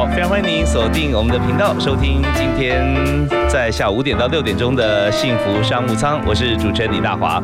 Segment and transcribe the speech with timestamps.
[0.00, 2.96] 好，非常欢迎您锁定我们的频道，收听今天
[3.50, 7.34] 在下午五点到六点钟的幸福商务舱，我是主持人李大华。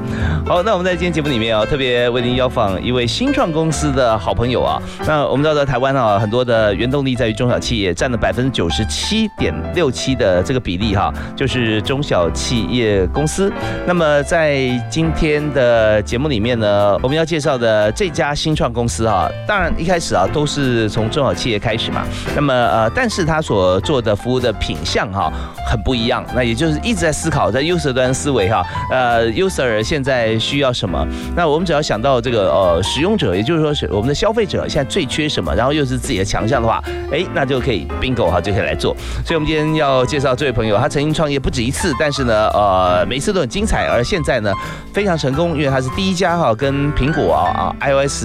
[0.47, 4.81] 好，那我们在今天节目里面啊，特别为您邀访一位新创公司的好朋友啊。
[5.07, 13.53] 那我们知道在台湾啊，很多的原动力在于中小企业，占了百分之九十七点六七的这个比例哈，就是中小企业公司。
[13.87, 21.77] 那么在今天的节目里面呢，我们要介绍的这家新创公司啊，当然一开始啊都是从中小企业开。
[21.77, 22.03] 始嘛？
[22.35, 25.33] 那么那么呃，但是他所做的服务的品相哈
[25.69, 26.25] 很不一样。
[26.33, 31.05] 那也就是一直在思考在 user 端思维哈，呃，user 现在需要什么？
[31.35, 36.81] 那我们只要想到这个呃使用者，也就是说是我们的消费者现在最缺什么，然后又是自己的强项的话，
[37.11, 38.95] 哎，那就可以 bingo 哈就可以来做。
[39.25, 44.53] 所以我们今天要介绍这位朋友，他曾经创业不止一次，但是呢，呃，每次都很精彩，而现在呢
[44.95, 48.23] 非常成功，因为他是第一家哈跟苹果啊啊 iOS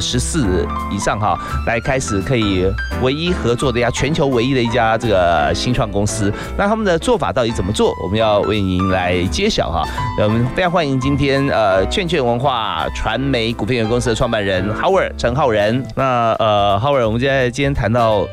[0.00, 2.64] 十四以上哈来开始可以。
[3.02, 7.92] 唯一合作的一家全球唯一的一家这个新创公司，那他们的做法到底怎么做？
[8.02, 9.82] 我们要为您来揭晓哈。
[10.22, 15.84] 我们非常欢迎今天呃券券文化传媒股份有限公司的创办人 Howard 陈浩仁。
[15.94, 18.26] 那呃 Howard，我们现在今天谈到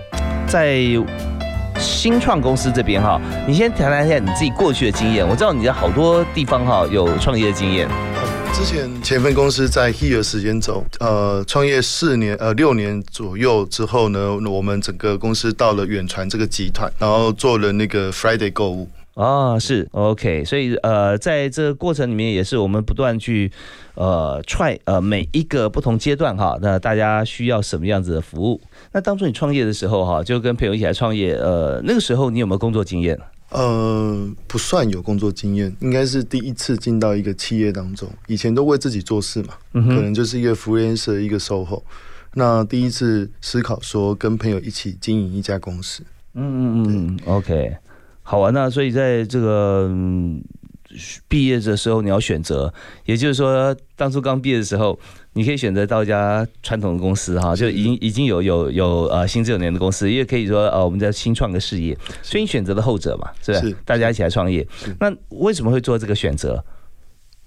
[0.48, 0.80] 在
[1.78, 5.28] 新创公司这边哈，你先谈谈一下你自己过去的经验。
[5.28, 7.88] 我知道你在好多地方哈有创业的经验。
[8.58, 23.52] 之前前份公司在 Here 时间轴，呃，创业四年呃六年左右之后呢，我们整个公司到了远传这个集团，然后做了那个 Friday 购物啊，是 OK，所以呃，在这个过程里面也是我们不断去
[23.95, 28.61] 呃 try 呃每一个不同阶段哈，那大家需要什么样子的服务？
[28.93, 33.20] 那当初你创业的时候哈，就跟朋友一起来创业，呃，那个时候你有没有工作经验？
[33.50, 38.10] 呃，不算有工作经验，应该是第一次进到一个企业当中。
[38.28, 41.82] 以前都为自己做事嘛，可能就是一个 freelancer 一个 SOHO。
[42.34, 46.04] 那第一次思考说跟朋友一起经营一家公司。
[46.34, 47.78] 嗯嗯嗯，OK，
[48.23, 48.52] 好啊。
[48.52, 49.89] 那所以在这个
[51.28, 52.73] 毕业的时候，你要选择，
[53.05, 55.00] 也就是说，当初刚毕业的时候。
[55.38, 63.76] 你可以选择到一家传统的公司哈，就已经已经有有有呃新资有年的公司，也可以说呃我们在新创个事业，所以你选择了后者嘛，是不是？
[63.84, 64.66] 大家一起来创业。
[64.98, 66.64] 那为什么会做这个选择？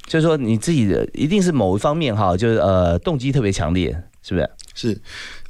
[0.06, 3.90] 就是说你自己的一定是某一方面哈，就是呃动机特别强烈，
[4.22, 4.50] 是不是？
[4.74, 5.00] 是，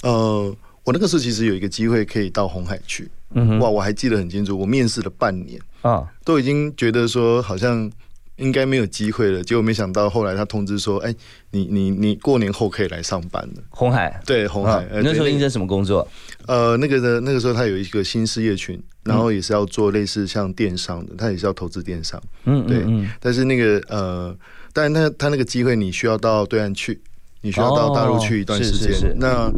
[0.04, 7.90] 呃，我那个时候其实有一个机会可以到红海去，嗯哇，我还记得很清楚，我面试了半年啊，都已经觉得说好像。
[8.38, 11.14] 应该没有机会了，结果没想到后来他通知说：“哎，
[11.50, 16.06] 你你你过年后可以来上班了。”红海对红海，那时候应征什么工作？
[16.46, 22.20] 呃，那个的那个时候他有一个新事业群，然后也是要做类似像电商的，他也是要投资电商。
[22.44, 22.84] 嗯，对。
[23.20, 24.36] 但是那个呃，
[24.72, 27.00] 但是他他那个机会你需要到对岸去，
[27.42, 29.14] 你需要到大陆去一段时间。
[29.18, 29.50] 那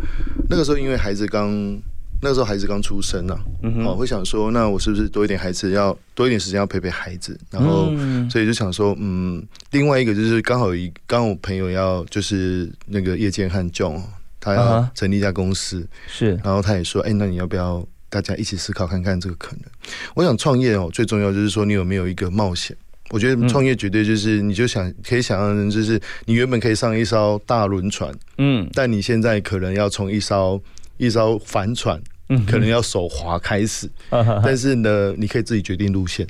[0.49, 1.81] 那个时候因为孩子刚。
[2.23, 3.39] 那个时候孩子刚出生呢，
[3.85, 7.91] 哦，会想说，那我是不是多一点孩子，要多一点时间要陪陪孩子，然后，
[8.29, 14.03] 所以就想说，嗯，另外一个就是刚好一刚我朋友要就是那个叶建汉 John，
[14.39, 19.63] 他要成立一家公司，是，然后他也说，哎，那你要不要大家一起思考看看这个可能？
[20.15, 22.77] 我想创业哦，最重要就是说你有没有一个冒险？
[23.09, 30.63] 我觉得创业绝对就是你就想可以想象，就是你原本可以上一艘大轮船，嗯，但你现在可能要从一艘
[30.99, 32.01] 一艘帆船。
[32.47, 33.89] 可能要手滑开始，
[34.45, 36.27] 但是呢，你可以自己决定路线，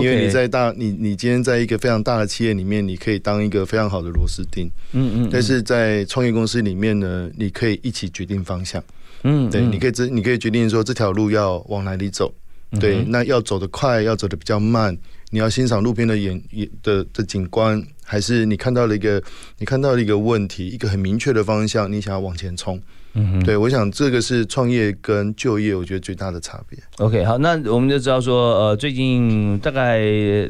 [0.00, 8.82] 因为你在大你你今天在一个非常大的企业里面，你可以当一个非常好的螺丝钉，嗯嗯，但是在创业公司里面呢，你可以一起决定方向，
[9.24, 12.32] 嗯，对，你可以这你可以决定说这条路要往哪里走，
[12.80, 14.96] 对，那要走得快，要走得比较慢，
[15.30, 16.40] 你要欣赏路边的眼
[16.82, 19.22] 的的景观，还是你看到了一个
[19.58, 22.80] 你看到了一个问题，一个很明确的方向，你想要往前冲。
[23.14, 26.78] 嗯，对，我想这个是创业跟就业，我觉得最大的差别。
[26.98, 30.00] OK，好，那我们就知道说，呃，最近大概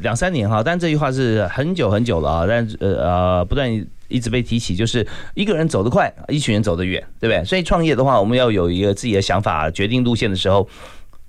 [0.01, 3.69] 两三年哈，但这句话是很久很久了啊，但呃呃，不断
[4.07, 5.05] 一直被提起，就是
[5.35, 7.45] 一个人走得快，一群人走得远，对不对？
[7.45, 10.69] 所以创业的话，我们要有一个自己的想法，决定路线的时候，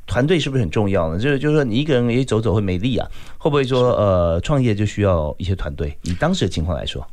[0.06, 1.18] 团队是不是很重要呢？
[1.18, 5.98] 就是就是说，你一个人也走走会没力啊，会不会说呃，创业就需要一些团队？
[6.04, 7.04] 以当时的情况来说，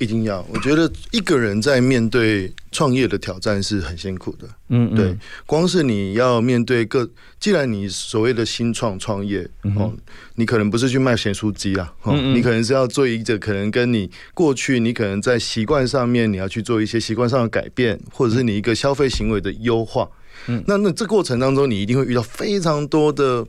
[0.00, 0.44] 一定要。
[0.50, 4.48] 我觉得一个人在面对创业的挑战是很辛苦的。
[4.70, 7.08] 嗯，对，光是你要面对各，
[7.38, 9.92] 既然你所谓的新创创业哦，
[10.36, 20.08] 你可能不是去卖咸酥鸡啊，哦，你可能是要做一个可能跟你过去你可能在习惯上面你要去做一些习惯上的改变，或者是你一个消费行为的优化。
[20.46, 23.46] 嗯，那那这过程当中，你一定会遇到非常多的，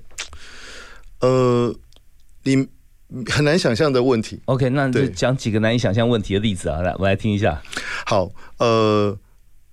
[1.22, 1.74] 呃，
[2.44, 2.68] 你
[3.30, 4.40] 很难想象的问题。
[4.46, 7.62] OK，那就讲几个难以想象问题的例子啊，来，我来听一下。
[8.06, 9.18] 好，呃，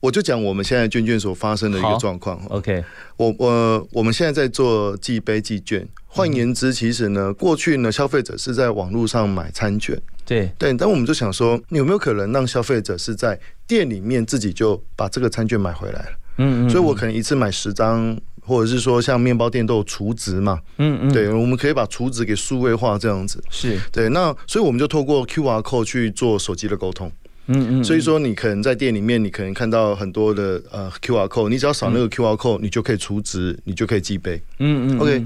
[0.01, 2.41] 我就讲我们现在卷卷所发生的一个状况。
[2.49, 2.85] OK，
[3.17, 10.01] 我我我们现在在做寄杯寄卷，换言之，其实呢，过去呢，消费者是在网络上买餐券。
[10.25, 16.11] 对对，但我们就想说，有没有可能让消费者是在店里面自己就把这个餐券买回来了？
[16.37, 18.15] 嗯嗯，所以我可能一次买十张，
[18.49, 23.79] 或者是说像面包店都有储值嘛，嗯嗯，对，我们可以把储值给数位化这样子，是。
[23.93, 27.13] 对，那所以我们就透过 QR code 去做手机的沟通，
[27.47, 35.19] 嗯嗯，所以说你可能在店里面，你可能看到很多的呃 QR code，你只要扫那个 QR code，你就可以储值，你就可以寄杯，嗯嗯，OK，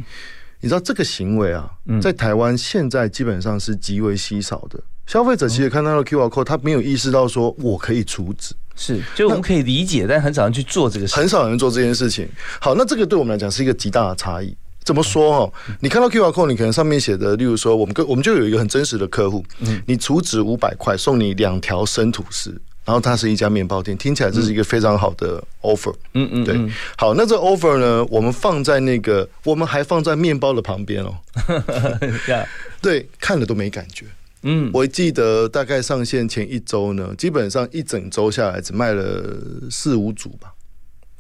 [0.61, 1.71] 你知道这个行为啊，
[2.01, 8.55] 在台湾现在基本上是极为稀少的，消费者其实看到了 QR code，他没有意识到说我可以储值。
[8.75, 12.29] 是，就我们可以理解，但很少人去做这个事，很少人做这件事情。
[12.61, 14.55] 好，那这个对我们来讲是一个极大的差异。
[14.85, 15.53] 怎么说哈？
[15.79, 22.51] 你看到 QR code，你可能上面写的，例如说，我们跟我们就有一个很真实的客户，嗯，你储值五百块，送你两条生吐司，
[22.85, 25.95] 然后它是一家面包店，听起来这是一个非常好的 offer。
[26.15, 26.59] 嗯嗯，对。
[26.97, 31.15] 好，那这 offer 呢，我们放在那个，我们还放在面包的旁边哦。
[32.83, 34.07] 对，看了都没感觉。
[34.43, 39.23] 嗯，我记得大概上线前一周呢，基本上一整周下来只卖了
[39.71, 40.53] 四五组吧，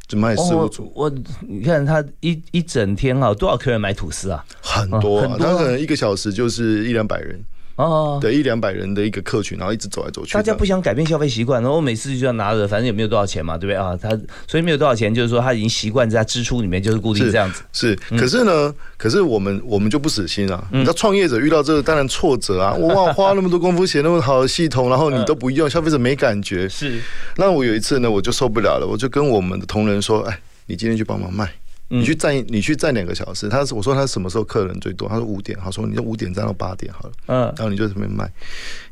[0.09, 0.93] 只卖四五组。
[0.95, 4.45] 我你看他一一整天啊，多少客人买吐司啊？
[4.61, 7.41] 很多啊，他可能一个小时就是一两百人。
[7.77, 10.35] 哦，对，一两百人的一个客群，然后一直走来走去。
[10.35, 13.97] 大家不想改变消费习惯，然后我每次就要拿着，反正也没有多少钱嘛，对不对啊？
[14.01, 14.11] 他
[14.47, 17.63] 所以没有多少钱，就是说他已经习惯在支出里面就是固定这样子。
[17.73, 20.63] 是，可是呢，可是我们我们就不死心啊！
[20.71, 22.75] 你知道创业者遇到这个当然挫折啊！
[22.75, 26.69] 我 哇，花那么多功夫写那么好的系统，然后你都不用， 消费者没感觉。
[26.69, 27.01] 是，
[27.37, 31.51] 那我有一次呢，我就受不了了，我就跟我们的同仁说：“哎，你今天去帮忙卖。”
[31.99, 33.49] 你去站，你去站两个小时。
[33.49, 35.09] 他我说他什么时候客人最多？
[35.09, 35.59] 他说五点。
[35.63, 37.13] 他说你就五点站到八点好了。
[37.27, 38.31] 嗯，然后你就这边卖，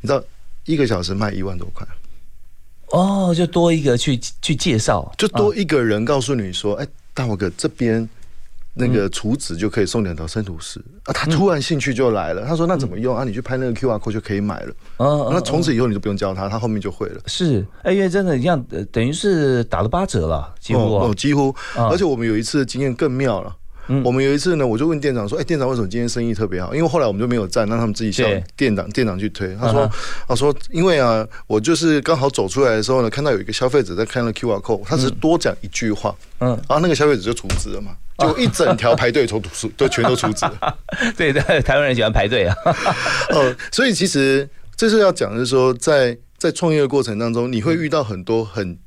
[0.01, 0.23] 你知道
[0.67, 1.87] 一个小时卖一万多块。
[2.89, 8.09] 哦，就多一个去去介绍，就多一个人告诉你说，哎，大伙哥这边。
[8.75, 11.13] 那个厨子就可以送两条生吐司啊！
[11.13, 13.25] 他突然兴趣就来了，他说：“那怎么用啊？
[13.25, 17.21] 你去拍那个 Q R code 就可以买了。”嗯，那从此以后你就不用教他，他后面就会了。
[17.27, 18.63] 是，哎，因为真的，你像
[18.93, 21.55] 等于是打了八折了，几乎哦，几乎。
[21.75, 23.57] 而且我们有一次经验更妙了。
[24.05, 28.25] 我们有一次呢，我就问店长说：“哎，店长为什么今天生意特别好？”因为后来我们就没有站，让他们自己叫
[28.57, 29.53] 店长店长去推。
[29.57, 29.91] 他说
[30.29, 37.91] ：“他说因为啊，我就是刚好走出来的时候呢，看到有一个消费者在看了 Q R code，他只是多讲一句话，嗯，然后那个消费者就出资了嘛。”
[38.21, 40.47] 就一整条排队从出都全都出资，
[41.17, 42.55] 对对，台湾人喜欢排队啊。
[43.31, 48.79] 呃， 所以其实这是要讲的是说，在在创业的过程当中，你会遇到很多很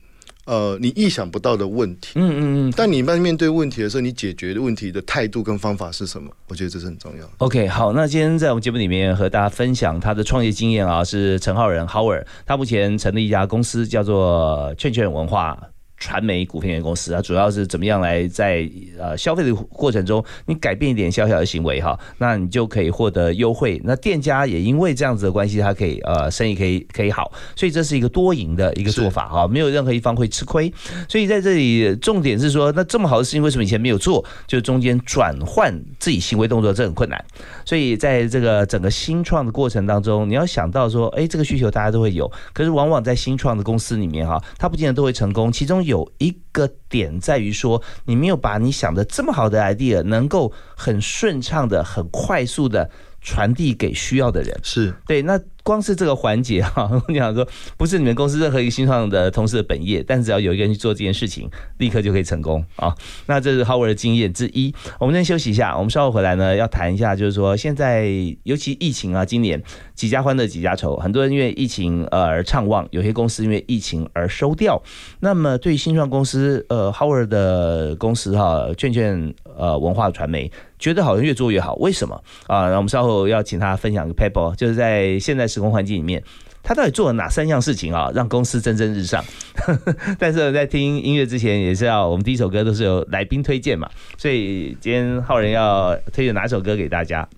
[0.46, 2.12] 呃你意想不到的问题。
[2.16, 2.74] 嗯嗯嗯。
[2.76, 6.30] 但你在面对问题的时候，你解决的问题的态度跟方法是什么？
[6.48, 7.30] 我觉得这是很重要。
[7.38, 15.58] OK，好，那今天在我们节目里面和大家分享他的创业经验啊，是陈浩仁 Howard，他目前成立一家公司叫做券券文化。
[16.04, 18.70] 传媒股份有限公司啊，主要是怎么样来在
[19.00, 23.82] 呃消费的过程中，你改变一点小小的行为哈，那你就可以获得优惠。
[23.86, 30.70] 那店家也因为这样子的关系，他可以呃生意可以可以好，所以这是一个多赢的一个做法哈，没有任何一方会吃亏。
[31.08, 34.26] 所以在这里重点是说，那这么好的事情为什么以前没有做？
[34.46, 37.24] 就中间转换自己行为动作这很困难。
[37.64, 45.93] 所以在这个整个新创的过程当中，你要想到说，哎，这个需求大家都会有，可是往往在新创的公司里面哈，它不见得都会成功，其中有。
[45.94, 52.90] 有一个点在于说，你没有把你想的这么好的 idea 能够很顺畅的、很快速的
[53.24, 55.40] 传递给需要的人，是对那。
[55.66, 62.94] 光是这个环节哈， 我想说，不是你们公司任何一个新创的同事的本业，但只要有一个人去做这件事情，立刻就可以成功啊。
[63.28, 64.76] 那这是 Howard 的经验之一。
[65.00, 68.10] 我们先休息一下，我们稍后回来呢，要谈一下，就是说现在
[68.44, 69.64] 尤其疫情啊，今年
[69.96, 74.84] 几家欢乐几家愁，很多人因为疫情而畅旺，有些公司因为疫情而收掉。
[75.22, 80.52] 那么对新创公司，呃，Howard 的公司哈，券券呃文化传媒，
[80.84, 82.68] 觉得好像越做越好，为什么啊？
[82.70, 85.48] 那我们稍后要请他分享一个 paper，就是在现在。
[85.54, 86.24] 时空环境里面，
[86.64, 89.24] 他到底做了哪三样事情啊，让公司蒸蒸日上？
[90.18, 93.88] 但是在听音乐之前，也是要我们第一首歌都是由来宾推荐嘛，
[94.18, 97.30] 所以今天浩仁要推荐哪首歌给大家？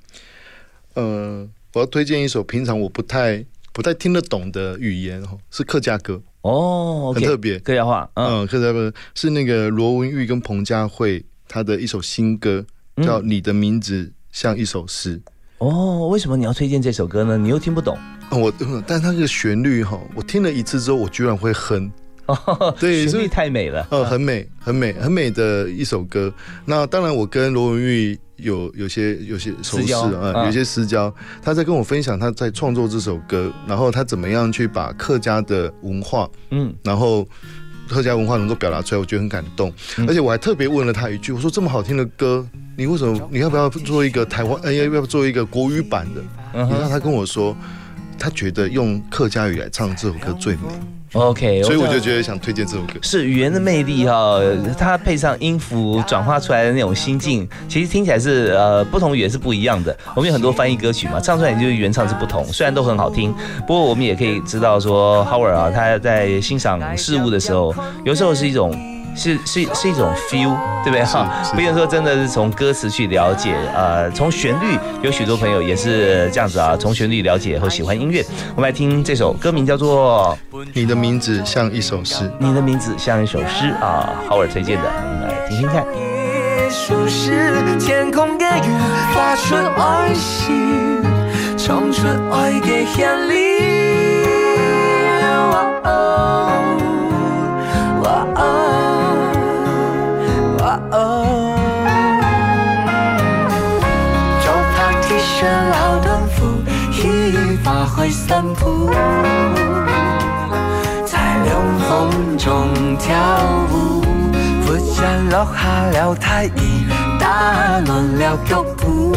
[0.93, 12.65] 呃，我要推荐一首平常我不太不太听得懂的语言哦，是客家歌哦，很特别，客家话，嗯，客家歌是那个罗文玉跟彭佳慧他的一首新歌，
[13.03, 15.17] 叫《你的名字像一首诗》。
[15.57, 17.37] 哦，为什么你要推荐这首歌呢？
[17.37, 17.97] 你又听不懂。
[18.29, 18.51] 我，
[18.85, 21.91] 但它这个旋律哈，我听了一次之后，我居然会哼。
[22.25, 23.87] 哦， 对，旋律太美了。
[23.91, 26.33] 呃，很美，很美，很美的一首歌。
[26.65, 31.13] 那当然，我跟罗文玉有有些有些熟识啊，有些私交。
[31.41, 37.25] 他在跟我分享他在创作这首歌，然后他怎么样去把客家的文化，嗯，然后
[37.87, 39.71] 客家文化能够表达出来，我觉得很感动。
[40.07, 42.45] 而且我还特别问了他一句，我说这么好听的歌。
[42.77, 43.29] 你为什么？
[43.31, 44.61] 你要不要做一个台湾？
[44.63, 46.21] 哎，要不要做一个国语版的？
[46.53, 47.55] 然后他跟我说，
[48.17, 50.61] 他觉得用客家语来唱这首歌最美。
[51.13, 52.93] OK，所以我就觉得想推荐这首歌。
[53.01, 54.37] 是语言的魅力哈，
[54.77, 59.97] 它配上音符转化出来的那种心境，其实听起来是呃不同语言是不一样的。
[60.13, 63.33] 我们有很多翻译歌曲嘛，唱出来就是原唱是不同，虽然都很好听。
[63.65, 68.94] 不过我们也可以知道说，Howard 啊，他在欣赏事物的时候，有时候是一种。
[69.15, 71.27] 是是是一种 feel，对不对哈？
[71.53, 78.23] 不用说真的是从歌词去了解，呃，从旋律，有许多朋友也是这样子啊，从旋律了解和喜欢音乐。
[78.55, 80.37] 我们来听这首歌名叫做
[80.73, 85.85] 《你的名字像一首诗》，你的名字像一首诗啊，浩尔推荐的，我们来听听看。
[87.79, 88.63] 天空的云
[89.13, 91.01] 发出爱心，
[91.57, 93.35] 唱出爱的旋律。
[108.09, 108.89] 散步，
[111.05, 113.15] 在凉风中跳
[113.71, 114.01] 舞，
[114.65, 115.59] 不想落下
[115.91, 116.53] 了太阳，
[117.19, 119.13] 打乱了脚步。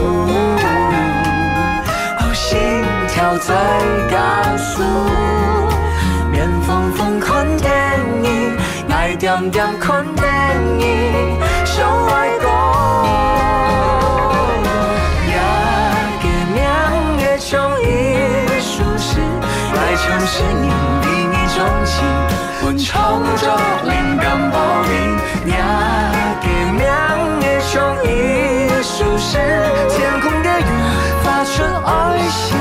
[2.18, 2.58] 哦心
[3.08, 3.54] 跳在
[4.10, 4.82] 加速，
[6.30, 7.70] 面风风看电
[8.22, 8.56] 影，
[8.90, 10.26] 爱点点看电
[10.80, 12.28] 影，想爱
[20.08, 20.26] 过。
[20.30, 20.68] 是你
[21.00, 22.04] 比你钟情，
[22.60, 24.92] 阮创着灵感宝瓶，
[25.46, 25.54] 命
[26.42, 26.84] 给命
[27.40, 28.06] 的创意
[28.82, 29.38] 舒适，
[29.88, 30.66] 天空的云
[31.24, 31.88] 发出爱
[32.28, 32.57] 心，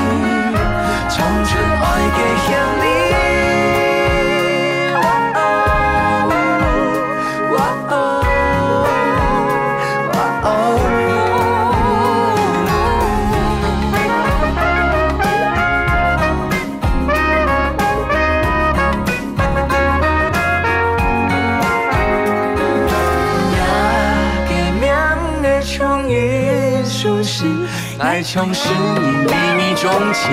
[28.22, 30.30] 像是你秘密钟情，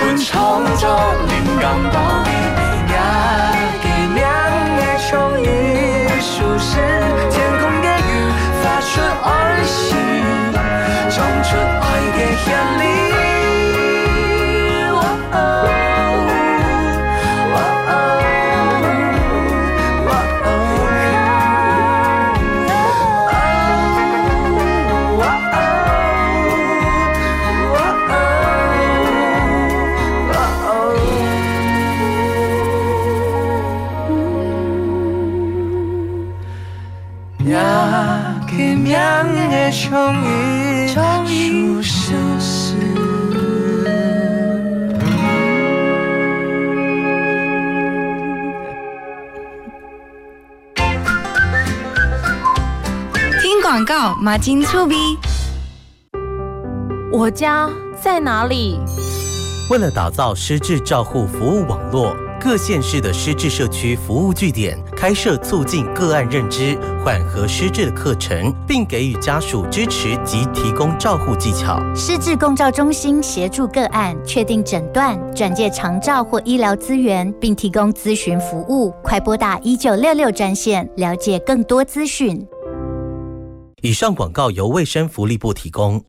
[0.00, 0.88] 我创作
[1.28, 2.28] 灵感宝贝，
[2.88, 2.94] 也
[3.82, 4.22] 给两
[4.76, 5.44] 个创意
[6.20, 6.70] 舒适，
[7.30, 8.10] 天空的雨
[8.62, 8.90] 发出
[9.24, 9.28] 爱
[9.64, 9.96] 心，
[11.10, 11.84] 唱出爱
[12.16, 12.46] 的旋
[12.78, 13.11] 律。
[54.20, 54.94] 马金粗逼，
[57.12, 57.68] 我家
[58.00, 58.78] 在哪里？
[59.68, 71.82] 为了打造失智照护服务网络，各县市的失智社区服务据点开设促进个案认知、缓和失智的课程，并给予家属支持及提供照护技巧。
[71.92, 78.94] 失智共照中心协助个案确定诊断、转介长照或医疗资源，并提供咨询服务。
[79.02, 82.40] 快拨打一九六六专线，了解更多资讯。
[83.82, 86.00] 以上广告由卫生福利部提供。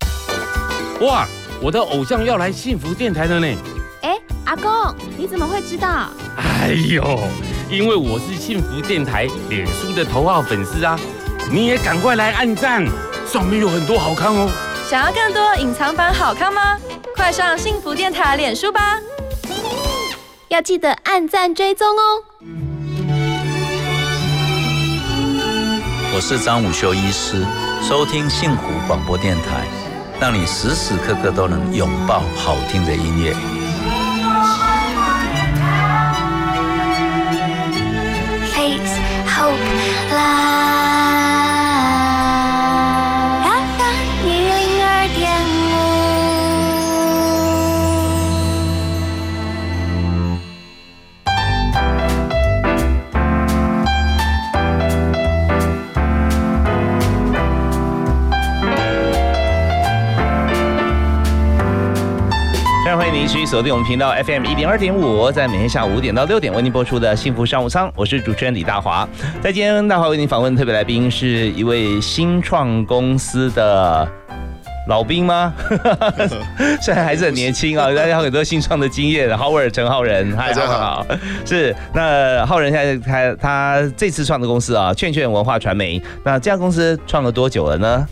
[1.02, 1.28] 哇，
[1.64, 3.48] 我的偶像要来幸福电台了呢！
[4.04, 4.72] 哎，阿公，
[5.18, 6.10] 你怎么会知道？
[6.38, 7.04] 哎呦，
[7.74, 10.96] 因为我是幸福电台脸书的头号粉丝啊！
[11.52, 12.86] 你也赶快来按赞，
[13.26, 14.48] 上面有很多好看哦。
[14.88, 16.78] 想要更多隐藏版好看吗？
[17.16, 19.00] 快上幸福电台脸书吧！
[20.50, 22.24] 要记得按赞追踪哦。
[26.14, 27.44] 我是张武修医师，
[27.82, 29.66] 收听幸福广播电台，
[30.20, 33.63] 让你时时刻刻都能拥抱好听的音乐。
[39.44, 39.60] hope
[40.14, 41.33] lies.
[63.54, 69.08] 锁定我们频道 FM 一零二点五，在每天下午五点到六点为您播出的幸福商务舱，我是主持人李大华。
[69.44, 74.10] 在今天大华为您访问的特别来宾是一位新创公司的。
[74.88, 75.54] 老兵吗？
[76.82, 79.38] 虽然还是很年轻啊， 大家有很多新创的经验。
[79.38, 81.06] 浩尔陈浩仁，嗨，大家好好，
[81.46, 86.02] 是那浩仁现在他他这次创的公司啊，劝劝文化传媒。
[86.26, 88.08] 那这家公司创了多久了呢？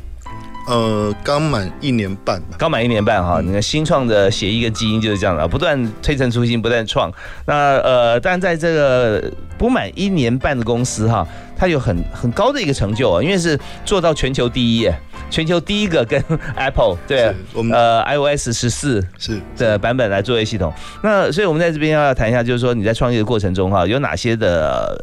[0.68, 2.56] 呃，刚满一年半吧。
[2.58, 7.12] 刚满一年半哈，你看新创的协议跟基因就是这样的，不断推陈出新，不断创。
[7.46, 11.28] 那呃，但在这个不满一年半的公司哈，
[11.58, 14.96] 它有很很高的一个成就啊，因为是做到全球第一耶，
[15.30, 16.24] 全球第一个跟
[16.56, 20.72] Apple 对我们呃 iOS 十四是的版本来作业系统。
[21.04, 24.98] 那所以我们在这边要谈一下，就是说你在创业的过程中哈，有哪些的。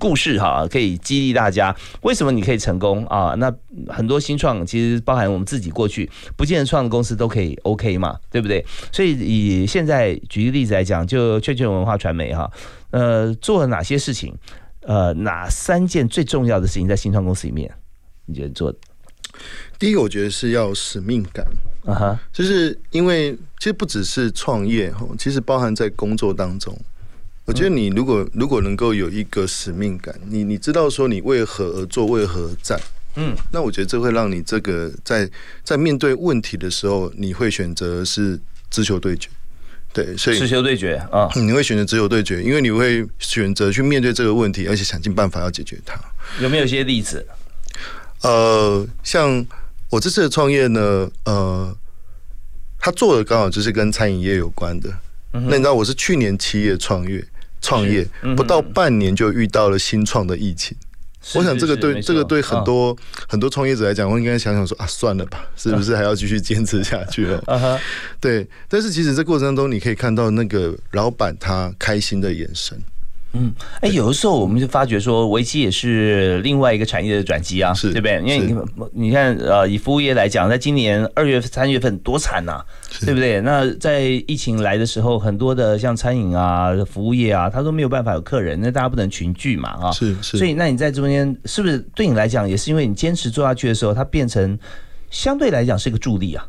[0.00, 1.76] 故事哈，可以激励大家。
[2.00, 3.34] 为什么你可以成功啊？
[3.36, 3.54] 那
[3.88, 8.64] 很多新创其实包含我们自己过去不见得创的公司都可以 OK 嘛，对不对？
[8.90, 12.50] 所以以现在举个例子来讲，就圈圈文化传媒哈，
[12.90, 14.34] 呃，做了哪些事情？
[14.80, 17.70] 呃，哪三件最重要的事情在新创公司里面？
[18.24, 18.78] 你觉得做的？
[19.78, 21.46] 第一个，我觉得是要使命感，
[21.84, 26.74] 啊哈，就是因为其实不只是创业哈，其实包含在工作当中。
[27.50, 32.80] 我觉得你如果如果能够有一个使命感，你你知道说你为何而做，为何而战，
[33.16, 35.28] 嗯，那我觉得这会让你这个在
[35.64, 38.38] 在面对问题的时候，你会选择是
[38.70, 39.28] 直球对决，
[39.92, 46.00] 对，所以直球对决啊，你会选择直球对决，因为你会选择去面对这个问题，而且想尽办法要解决它。
[46.40, 47.26] 有没有一些例子？
[48.22, 49.44] 呃，像
[49.88, 51.76] 我这次的创业呢，呃，
[52.78, 54.88] 他做的刚好就是跟餐饮业有关的。
[55.32, 57.24] 那你知道我是去年七月创业，
[57.60, 60.76] 创业嗯不到半年就遇到了新创的疫情。
[61.34, 62.96] 我想这个对这个对很多
[63.28, 67.78] 很多创业者来讲，我应该想想说啊，算了吧，是不是还要继续坚持下去了？
[68.18, 72.76] 对，但是其实这过程当中，你可以看到那个老板他开心的眼神。
[73.32, 78.16] 嗯，哎，有的时候我们就发觉说，围棋也是另外一个产业的转机啊，是对不对？
[78.18, 82.60] 因为你看，你看，呃，以服务业来讲，在今年二月、三月份多惨呐、
[83.00, 83.40] 对不对？
[83.42, 94.58] 那在疫情来的时候，很多的像餐饮啊、服务业啊，他都没有办法有客人，那大家不能群聚嘛，啊，是是所以，那你在中间是不是对你来讲，也是因为你坚持做下去的时候，它变成
[95.08, 96.44] 相对来讲是一个助力啊？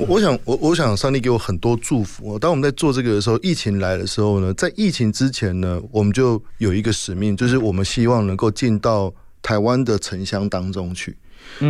[0.00, 2.38] 我我想，我我想，上帝给我很多祝福。
[2.38, 11.14] 当我们在做这个的时候，疫情来的时候呢，在疫情之前呢，我们就有一个使命，就是我们希望能够进到台湾的城乡当中去。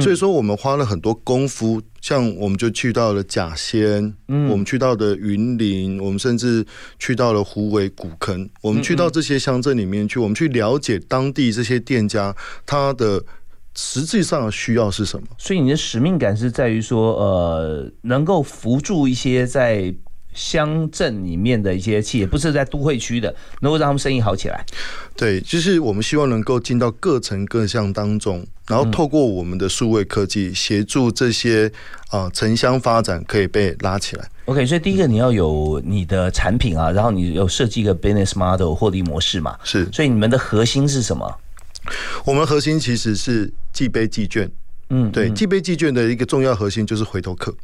[0.00, 6.64] 所以说，我们花了很多功夫，像我们就去到了甲仙，嗯我们去到的云林，我们甚至
[6.98, 12.34] 去到了湖尾古坑，我们去到这些乡镇里面去，我们去了解当地这些店家
[12.66, 13.24] 他的
[13.74, 15.26] 实际上的需要是什么。
[15.38, 19.94] 所以你的使命感是在于说，呃，能够扶助一些在
[20.32, 24.64] 乡镇里面的一些企业，不是在都会区的，能够让他们生意好起来。
[25.16, 31.70] 对，就是我们希望能够进到各层各项当中，然后透过我们的数位科技协助这些
[32.10, 34.28] 啊、呃城乡发展可以被拉起来。
[34.44, 39.58] OK，所以第一个你要有你的产品啊，然后你有设计一个 business model 获利模式嘛。
[39.64, 41.28] 是所以你们的核心是什么？
[42.24, 44.50] 我们核心其实是寄杯寄券，
[44.90, 47.54] 嗯，对，嗯寄杯寄券的一个重要核心就是回头客，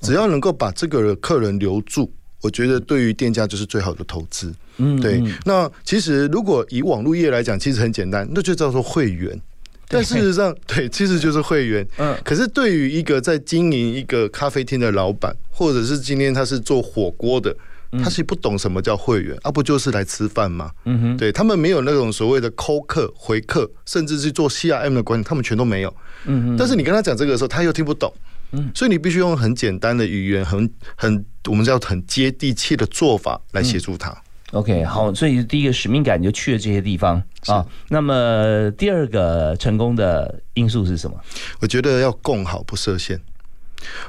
[0.00, 2.12] 只要能够把这个客人留住。
[2.40, 5.32] 我觉得对于店家就是最好的投资，嗯对嗯。
[5.46, 9.40] 那其实如果以网络业来讲，其实很简单，那就叫做会员。
[9.88, 11.86] 但事实上， 对，其实就是会员。
[11.96, 17.54] 嗯可是对于一个在经营一个咖啡厅的老板，或者是今天他是做火锅的，
[18.02, 20.70] 他是不懂什么叫会员，啊，不就是来吃饭吗？
[20.84, 25.94] 嗯哼，对他们没有那种所谓的扣客、回客，甚至是做 CRM 的管理，他们全都没有。
[26.26, 28.12] 嗯哼，但是你跟他讲这个的时候，他又听不懂。
[28.52, 34.16] 嗯所以你必须用很简单的语言，很很我们叫很接地气的做法来协助他。
[34.52, 37.66] OK，好，所以第一个使命感你就去了这些地方啊。
[37.88, 41.16] 那么第二个成功的因素是什么？
[41.60, 43.20] 我觉得要共好不设限。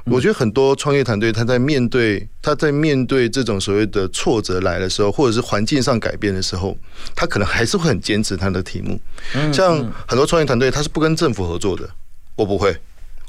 [0.05, 6.77] 我觉得很多创业团队，他在面对他在面对这种所谓的挫折来的时候，或者是环境上改变的时候，
[7.15, 8.99] 他可能还是会很坚持他的题目。
[9.51, 11.89] 像很多创业团队，他是不跟政府合作的，
[12.35, 12.75] 我不会。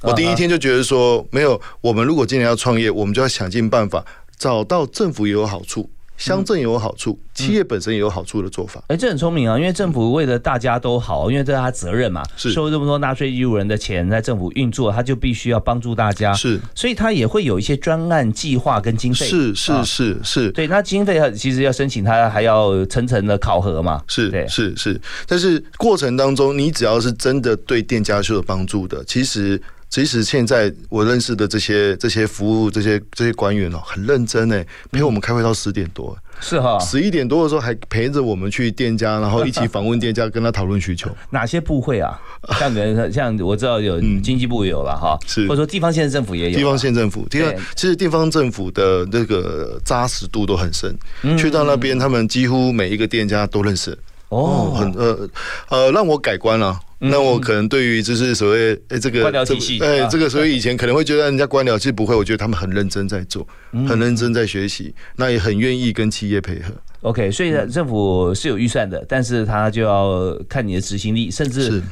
[0.02, 4.04] 我第一天就觉得说，没有，我们如果今年要创业，我们就要想尽办法
[4.38, 5.90] 找到政府也有好处。
[6.16, 8.82] 乡镇也有好处，企业本身也有好处的做法。
[8.88, 12.52] 哎，这很聪明啊，因为政府为了大家都好，因为这是他责任嘛，是。
[12.52, 29.60] 收这么多纳税义务人的钱在政府运作，他就必须要帮助大家，是，所以他也会有一些专案计划跟经费，是是是是，对，那经费其实要申请，他还要层层的考核嘛，是是是，但是过程当中，你只要是真的对店家是有帮助的，其实。
[29.88, 41.08] 其实现在我认识的这些这些服务这些这些官员哦，很认真哎，陪我们开会到十点多，是哈，十一点多的时候还陪着我们去店家，然后一起访问店家，跟他讨论需求。
[41.30, 42.20] 哪些部会啊？
[42.58, 46.58] 像人 像我知道有经济部有了哈，是或者说地方县政府也有。
[46.58, 50.94] 地方县政府，地方其实地方政府的那个扎实度都很深，
[51.38, 53.96] 去到那边他们几乎每一个店家都认识。
[54.28, 55.28] 哦，很呃
[55.68, 56.78] 呃，让我改观了。
[56.98, 62.16] 那我可能对于就是所谓哎这个官僚体系，哎这个所以以前可能会觉得人家官僚，其实不会。
[62.16, 63.46] 我觉得他们很认真在做，
[63.86, 66.72] 很认真在学习，那也很愿意跟企业配合。
[67.02, 71.82] OK，所以政府是有预算的，但是他就要看你的执行力，甚至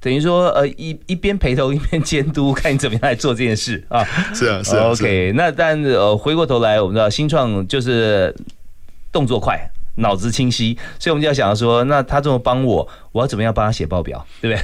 [0.00, 4.04] 等于说呃一一边陪同一边监督，看你怎么样来做这件事啊。
[4.34, 4.90] 是啊，是啊。
[4.90, 8.34] OK，那但呃回过头来，我们知道新创就是
[9.12, 9.70] 动作快。
[10.00, 14.58] 脑子清晰，所以我们就要想说，那他这么帮我，我要怎么样帮他写报表，对不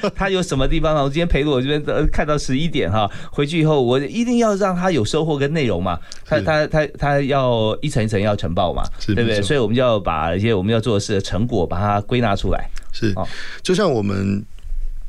[0.00, 0.10] 对？
[0.16, 1.02] 他有什么地方呢？
[1.02, 5.98] 我今天陪着我这边看到十一点哈，回去以后我一定要让他有收获跟内容嘛。
[6.24, 9.42] 他他他他要一层一层要呈报嘛，对不对？
[9.42, 12.68] 所以我们就要把一些我们要做的事的成果把它归纳出来。
[12.92, 13.14] 是，
[13.62, 14.44] 就像我们。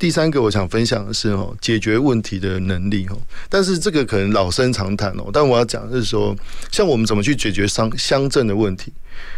[0.04, 6.36] 第三个我想分享的是哦，解决问题的能力哦，但是这个可能老生常谈哦，但我要讲的是说，
[6.70, 8.92] 像我们怎么去解决乡乡镇的问题，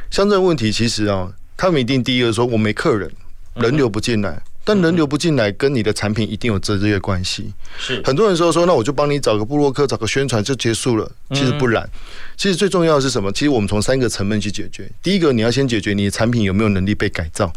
[0.10, 3.12] 乡镇问题其实啊，他们一定第一个说我没客人，
[3.58, 7.54] 人流不进来，但人流不进来跟你的产品一定有直接关系。
[7.78, 8.02] 是。
[8.04, 11.88] 很多人说说，那我就帮你找个布洛克，找个宣传就结束了，其实不然，
[12.36, 13.32] 其实最重要的是什么？
[13.32, 17.54] 其实我们从三个层面去解决，第一个你要先解决你的产品有没有能力被改造。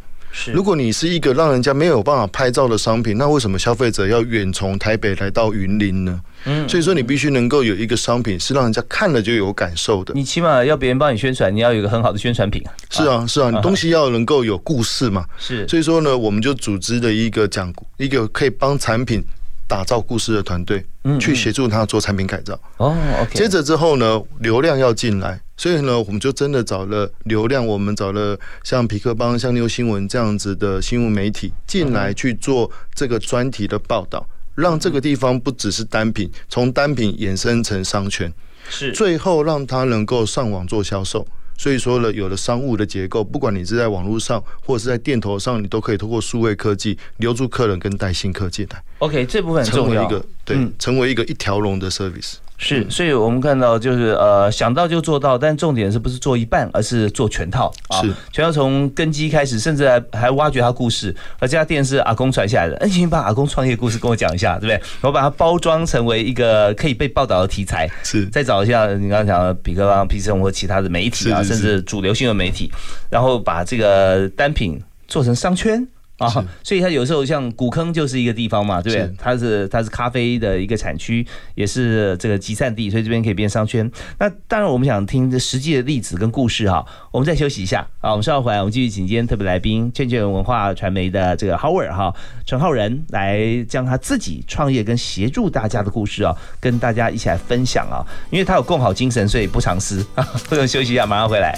[0.52, 6.20] 如果你是一个让人家没有办法拍照的商品，那为什么消费者要远从台北来到云林呢？
[6.44, 10.14] 嗯，所以说你必须能够有一个商品是让人家看了就有感受的。
[10.14, 12.70] 你起码要别人帮你宣传，你要有一个很好的宣传品啊。
[12.90, 15.24] 是啊，是啊，你东西要能够有故事嘛。
[15.38, 19.22] 是，所以说呢，我们就组织了一个讲一个可以帮产品
[19.68, 22.58] 打造故事的团队，嗯，去协助他做产品改造。
[22.78, 23.34] 哦，OK。
[23.34, 25.40] 接着之后呢，流量要进来。
[25.56, 38.32] 所以呢，我们就真的找了流量，我们找了像皮克邦、像牛新闻这样子的新闻媒体进来去做这个专题的报道，让这个地方不只是单品，从单品衍生成商圈，
[38.70, 41.26] 是最后让他能够上网做销售。
[41.58, 48.82] 所以说呢，有了商务的结构，不管你是在网络上或者是在店头上，你都可以通过数位科技留住客人跟带新客进来。
[49.00, 52.36] OK，这部分成为一个对，成为一个一条龙的 service。
[52.58, 61.14] 是，所以我们看到就是呃想到就做到，但重点是不是做一半，而是做全套啊，全要从根基开始，甚至还还挖掘他故事。
[61.38, 64.82] 而这家店是阿公传下来的，哎，请把阿公创业故事跟我讲一下，对不对？
[65.00, 72.68] 我把它包装成为一个可以被报道的题材，是再找一下你刚刚讲的比克邦、皮森或其他的媒体啊，甚至主流新闻媒体，
[73.08, 75.86] 然后把这个单品做成商圈。
[76.18, 76.28] 啊，
[76.64, 79.14] 所以它有时候像古坑就是一个地方嘛，对不对？
[79.16, 83.88] 它是它是咖啡的一个产区，也是这个集散地，所以这边可以变商圈。
[84.18, 86.84] 那当然，我们想听这实际的例子跟故事哈。
[87.12, 92.12] 我们再休息一下啊，我们稍后回来，我们继续请今天特别来宾，圈圈文化传媒的这个 Howard 哈
[92.44, 98.02] 陈浩仁来将他自己创业跟协助大家的故事啊，跟大家一起来分享啊。
[98.30, 100.24] 因为他有共好精神，所以不藏私啊。
[100.50, 101.56] 不能休息一下，马上回来。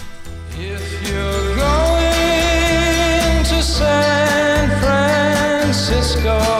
[5.91, 6.60] Francisco.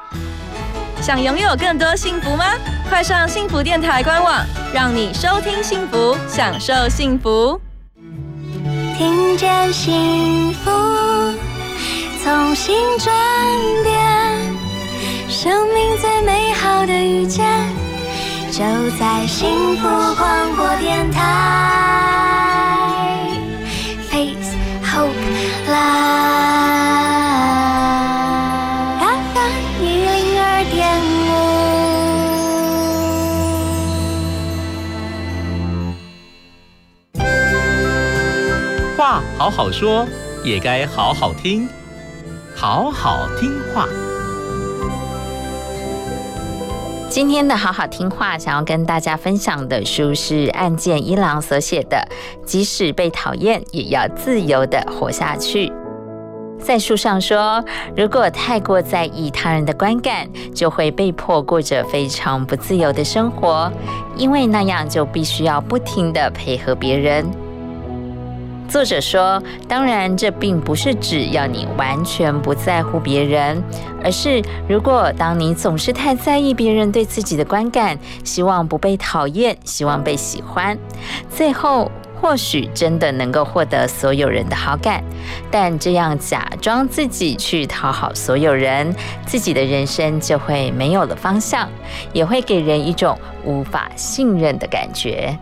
[1.01, 2.45] 想拥有更多幸福吗？
[2.87, 7.59] 快上幸福电台官网，让你收听幸福，享受幸福。
[8.95, 10.69] 听见幸福，
[12.23, 13.11] 从心转
[13.83, 13.99] 变，
[15.27, 17.47] 生命最美好的遇见，
[18.51, 18.61] 就
[18.99, 21.19] 在幸福广播电台。
[24.11, 25.09] Face Hope
[25.67, 27.00] Live。
[39.41, 40.05] 好好说，
[40.43, 41.67] 也该好好听，
[42.55, 43.87] 好好听话。
[47.09, 51.97] 今天的好好听话，想要跟大家分享的书是岸见一郎所写的
[52.45, 55.69] 《即使被讨厌，也要自由的活下去》。
[56.59, 57.65] 在书上说，
[57.97, 63.73] 如果太过在意他人的观感，就会被迫过着非常不自由的生活，
[64.15, 67.25] 因为那样就必须要不停的配合别人。
[68.71, 73.61] 作者说，当然，这并不是指要你完全不在乎别人，
[74.01, 80.77] 而是如果当你总是太在意别人对自己的观感，希望不被讨厌，希望被喜欢，
[81.29, 85.03] 最后或许真的能够获得所有人的好感，
[85.51, 91.67] 但这样假装自己去讨好所有人，自己的人生就会没有了方向，
[92.13, 95.37] 也会给人一种无法信任的感觉。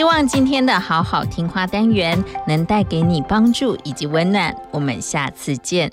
[0.00, 4.56] 希望今天的好好听话单元能带给你帮助以及温暖。
[4.70, 5.92] 我们下次见。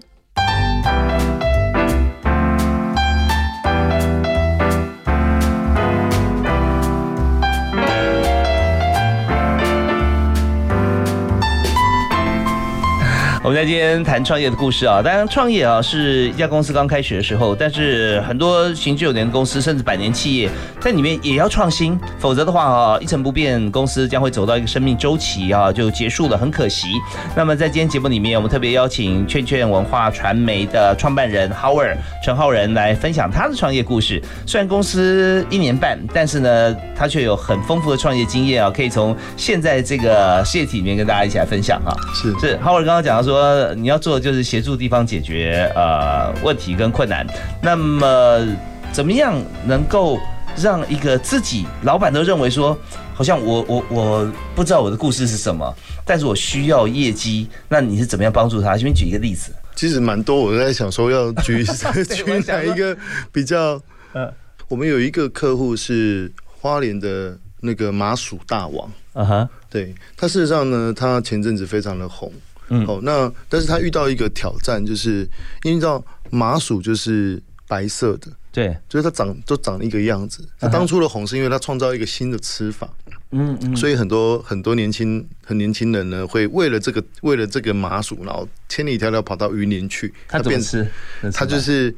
[13.47, 20.49] 我我们在今天谈创业的故事啊，当然创业啊是一家公司刚开始的时候，但是很多行之有年的公司，甚至百年企业，
[20.81, 26.89] 在里面也要创新，否则的话啊，一成不变，公司将会走到一个生命周期啊就结束了，很可惜。
[27.37, 34.21] 那么在今天节目里面，我们特别邀请圈圈文化传媒的创办人 Howard 陈浩仁来分享他的创业故事。
[34.45, 41.95] 虽然公司一年半，但是呢，他却有很丰富的创业经验啊，可以从现在这个事业体里面跟大家一起来分享啊。
[42.13, 43.36] 是是，Howard 刚刚讲到说，
[43.75, 47.25] 你要做的就是协助地方解决呃问题跟困难。
[47.61, 48.45] 那么
[48.91, 50.17] 怎么样能够
[50.57, 52.77] 让一个自己老板都认为说，
[53.13, 58.77] 好像我我我不知道我的故事是什么，但是我需要业绩，那你是怎么样帮助他？
[58.77, 59.51] 先举一个例子。
[59.75, 62.97] 其实蛮多，我在想说要举 对举哪一个
[63.31, 63.81] 比较
[64.13, 64.33] 呃。
[64.69, 72.29] 我们有一个客户是花莲的那个麻薯大王，啊哈，对他事实上呢，他前阵子非常的红，
[72.69, 72.85] 嗯。
[72.85, 75.21] 哦，那但是他遇到一个挑战，就是
[75.63, 80.47] 因为你知道麻薯就是白色的，对，就是它长都长一个样子。
[80.59, 82.89] 他当初的红是因为他创造一个新的吃法，
[83.31, 90.87] 嗯嗯，所以很多很多年轻很年轻人呢，会为了这个为了这个麻薯，然后千里迢迢跑到云林去，他怎么吃？
[91.33, 91.93] 他就是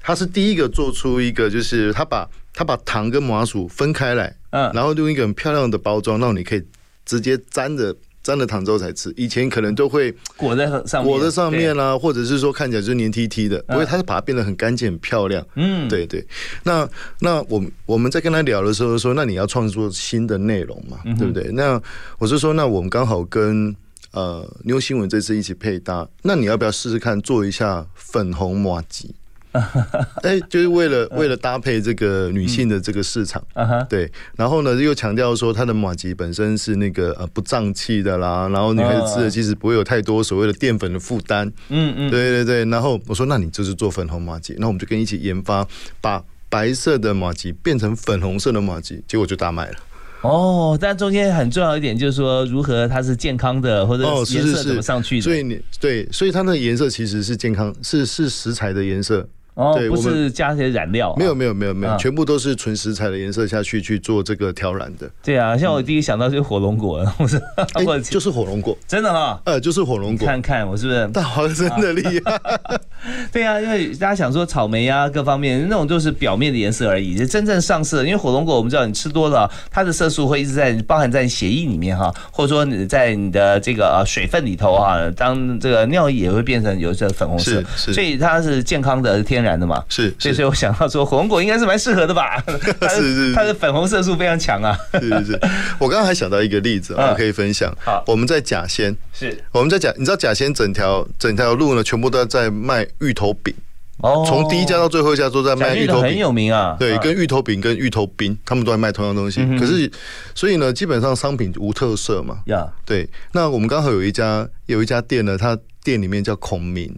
[0.00, 4.70] 他是第一个做出一个，就是他把他把糖跟麻薯分开来，嗯。
[4.74, 6.62] 然后用一个很漂亮的包装，让你可以
[7.06, 9.12] 直接沾着沾了糖之后才吃。
[9.16, 15.44] 以前可能都会裹在上面，裹在上面啦、或者是说看起来就是黏 T T 的，不过它是把它变得很干净、很漂亮。
[15.56, 16.24] 嗯，对对，
[16.64, 16.88] 那
[17.20, 21.50] 那我们我们在跟他聊的时候说，那你要创作新的内容嘛，嗯对不对？
[21.52, 21.80] 那
[22.18, 23.74] 我是说，那我们刚好跟
[24.12, 29.14] 呃妞新闻这次一起配搭，那你要不要试试看做一下粉红马吉？
[30.22, 45.66] 哎，就是为了为了搭配这个女性的这个市场，啊哈，对，然后呢又强调说它的马吉本身是那个呃不胀气的啦，然后女孩子吃的其实不会有太多所谓的淀粉的负担，嗯嗯，对对对，然后我说那你就是做粉红马吉，那我们就跟一起研发，
[46.00, 49.74] 把白色的马吉变成粉红色的马吉，结果就大卖了。
[50.22, 59.28] 哦，但中间很重要一点就是说，如何它是健康的，或者颜色怎么，上去的，所以你对，所以它的颜色其实是健康，是是食材的颜色。
[59.54, 65.10] 哦，不是加些染料啊，没有没有没有没有，啊全部都是纯食材的颜色下去去做这个挑染的。
[65.22, 67.40] 对啊，像我第一想到就是火龙果， 或者
[67.74, 70.26] 哎或者 就是火龙果，真的哈，呃，就是火龙果。
[70.26, 71.06] 看看我是不是？
[71.08, 72.40] 大华真的厉害，
[73.30, 78.04] 对啊，因为大家想说草莓啊，各方面那种都是表面的颜色而已，就真正上色。
[78.04, 89.82] 因为火龙果我们知道你吃多了，它的色素会一直在包含在血液里面哈，或者说你在你的这个呃水分里头哈，当这个尿液也会变成有这粉红色是，是所以它是健康的、天然的嘛。
[89.88, 92.42] 是所以，所以我想到说，火龙果应该是蛮适合的吧？
[92.88, 94.76] 是是是它的粉红色素非常强啊。
[94.94, 95.40] 是是是。
[95.78, 97.74] 我刚刚还想到一个例子，啊我可以分享。
[97.84, 103.52] 好我们在甲仙，是我们在甲，你知道甲仙整条整条路呢，全部都在卖芋头饼，
[103.98, 106.18] 哦从第一家到最后一家都在卖芋头饼。
[106.18, 106.76] 有名啊。
[106.78, 109.40] 对，啊跟芋头饼跟芋头冰，他们都在卖同样东西。
[109.42, 109.90] 嗯可是，
[110.34, 112.38] 所以呢，基本上商品无特色嘛。
[112.46, 116.94] 呀，对，那我们刚好有一家有一家店呢，它店里面叫孔明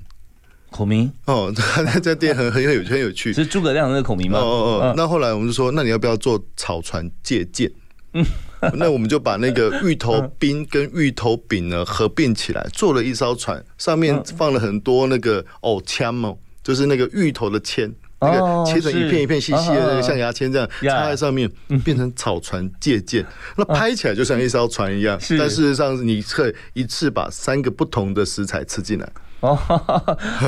[0.75, 3.33] 孔明哦， 他那家店很很有很有趣。
[3.33, 4.41] 是诸葛亮的那个孔明吗？
[4.41, 7.71] 哦哦哦嗯，那后来我们就说，那你要不要做草船借箭？
[8.15, 8.27] 嗯
[8.75, 17.93] 那我们就把那个芋头冰跟芋头饼呢合并起来，做了一艘船，上面放了很多那个藕签哦，就是那个芋头的签。
[18.21, 21.49] 那哦个切成一片一片细细的，那个像牙签这样插在上面，
[21.85, 23.25] 变成草船借箭。
[23.57, 29.07] 那拍起来就像一艘船一样，但事实上你可以一次把三个不同的食材吃进来。
[29.49, 29.55] 哦，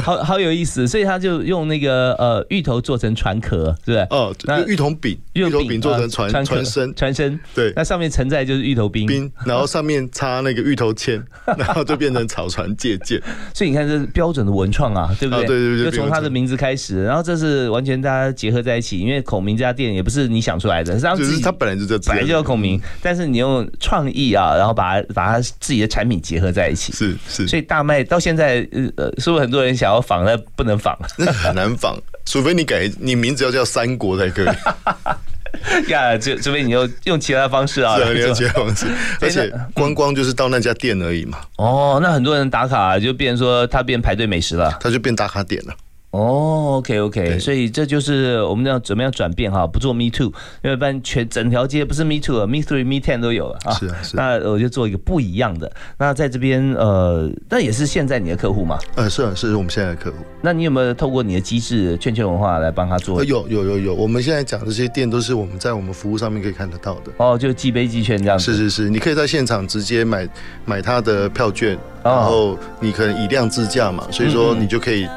[0.02, 4.18] 好好有意思，所以他就用那个呃芋头做成船壳，对不对？
[4.18, 7.72] 哦，那芋头饼，芋头饼做成船呃船身，船身，对。
[7.76, 11.22] 那上面承载就是芋头冰，冰，然后上面插那个芋头签，
[11.59, 13.20] 然后就变成草船借箭。
[13.52, 15.44] 所以你看这是标准的文创啊，对不对？
[15.44, 30.96] 啊对对对就从他的名字开始，然后这是完全大家结合在一起，因为孔明这家店也不是你想出来的，是他们自己就是他本来就叫本来就叫孔明，但是你用创意啊，然后把它把它自己的产品结合在一起，是是，所以大麦到现在，呃呃，是不是很多人想要仿，但不能仿？
[31.18, 34.46] 那很难仿，除非你改你名字要叫三国才可以。
[35.88, 38.87] 呀，这除非你要用其他方式啊，是啊，你要来做结方式，
[39.20, 44.77] 而且观光就是到那家店而已嘛，哦，那很多人打卡就变说他变排队美食了。
[44.81, 45.75] 他就变打卡点了。
[46.13, 50.33] 哦，OK OK，所以这就是我们要怎么样转变哈，不做 Me Too，
[50.63, 53.75] 因为不然全整条街不是 Me Too 了，Me Three、Me Ten 都有了啊。
[53.75, 54.17] 是啊，是。
[54.17, 55.71] 那我就做一个不一样的。
[55.98, 58.79] 那在这边呃，那也是现在你的客户吗？
[58.94, 60.17] 呃，是啊，是我们现在的客户。
[60.40, 63.23] 那你有没有透过你的机制圈圈文化来帮他做？
[63.23, 67.13] 有有有有，我们现在讲这些店都是我们在我们服务上面可以看得到的。
[67.19, 68.54] 哦，就寄杯寄券这样子。
[68.54, 70.27] 是是是，你可以在现场直接买
[70.65, 71.77] 买他的票券，
[72.07, 75.09] 然后你可能以量制价嘛，所以说你就可以。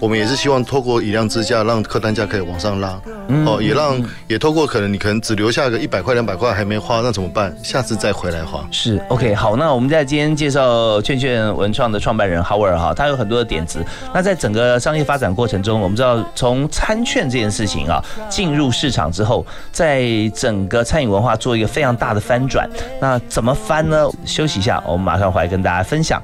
[0.00, 3.00] 我们也是希望透过以量制价，让客单价可以往上拉，
[3.46, 7.56] 哦，也让也透过可能你可能只留下个一百块两百块还没花，那怎么办？
[7.62, 8.66] 下次再回来花。
[8.70, 13.82] 是 OK 好，那我们在今天介绍券券文创的创办人 Howard 哈，他有很多的点子。
[14.12, 22.68] 那在整个商业发展过程中，我们知道从餐券这件事情啊进入市场之后，在整个餐饮文化做一个非常大的翻转。
[23.00, 24.06] 那怎么翻呢？
[24.26, 26.20] 休息一下，我们马上回来跟大家分享。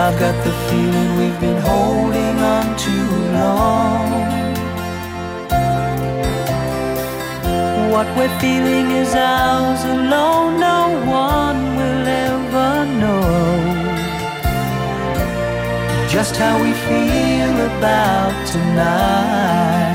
[0.00, 4.06] I've got the feeling we've been holding on too long.
[7.90, 13.58] What we're feeling is ours alone, no one will ever know
[16.08, 19.87] just how we feel about tonight.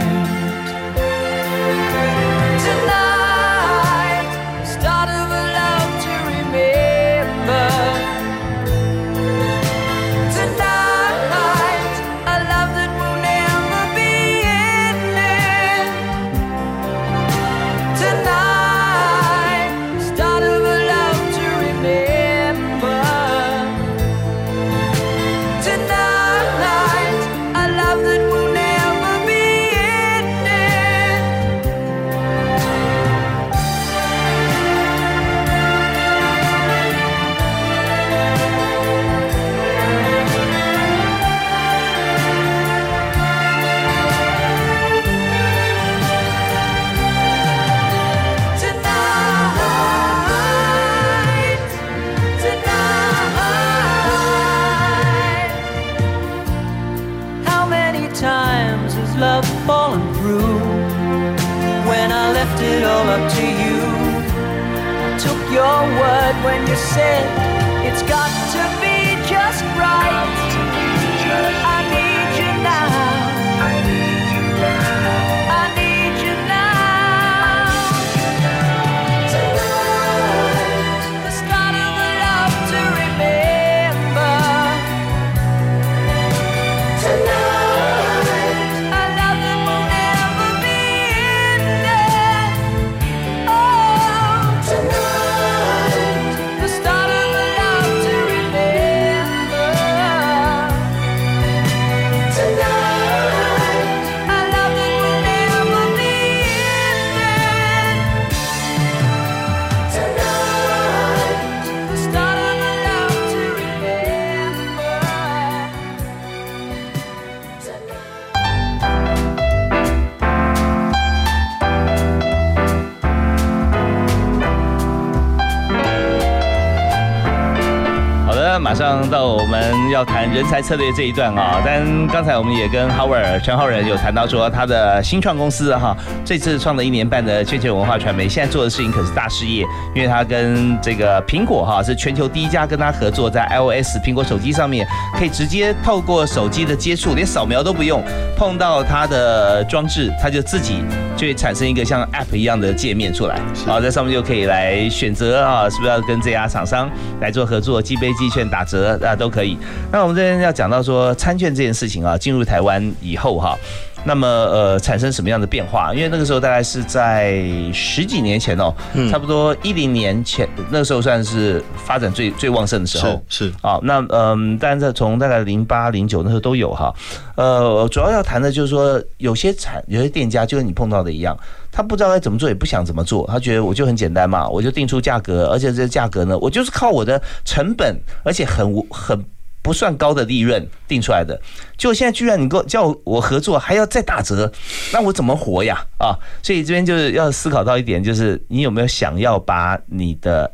[130.03, 131.61] 们要谈人才策略这一段啊。
[131.63, 139.63] 但刚才我们也跟 Howard 陈浩仁有谈到说，他的新创公司哈，这次创了一年半的圈圈文化传媒，现在做的事情可是大事业，
[139.95, 148.01] 因为他跟这个苹果哈是全球第一家跟他合作，在 iOS 苹果手机上面可以直接透过手机的接触，连扫描都不用，
[148.35, 150.83] 碰到他的装置，他就自己
[151.15, 156.89] 就会产生一个像 App 一样的界面出来，好，在上面就可以来选择啊，是不是要跟这家厂商
[157.21, 159.57] 来做合作，寄杯寄券打折啊都可以。
[159.91, 163.57] 那我们这边要讲到说餐券这件事情啊，进入台湾以后哈。
[164.05, 165.93] 那么呃，产生什么样的变化？
[165.93, 168.73] 因为那个时候大概是在十几年前哦，
[169.09, 173.23] 差不多一零年前，那个时候算是发展最最旺盛的时候。
[173.29, 176.93] 是是啊，那嗯，但是从大概零八零九那时候都有哈。
[177.35, 181.37] 呃，主要要谈的就是说，有些产有些店家就跟你碰到的一样，
[181.71, 189.23] 他不知道该怎么做，也不想怎么做，他觉得我就很简单嘛，我就定出价格，而且这个价格呢，我就是靠我的成本，而且很很
[189.63, 191.41] 不算高的利润定出来的，
[191.77, 194.51] 就现在居然你跟我叫我合作还要再打折，
[194.91, 195.83] 那我怎么活呀？
[195.97, 200.51] 啊，所以这边就是要思考到一点，就是你有没有想要把你的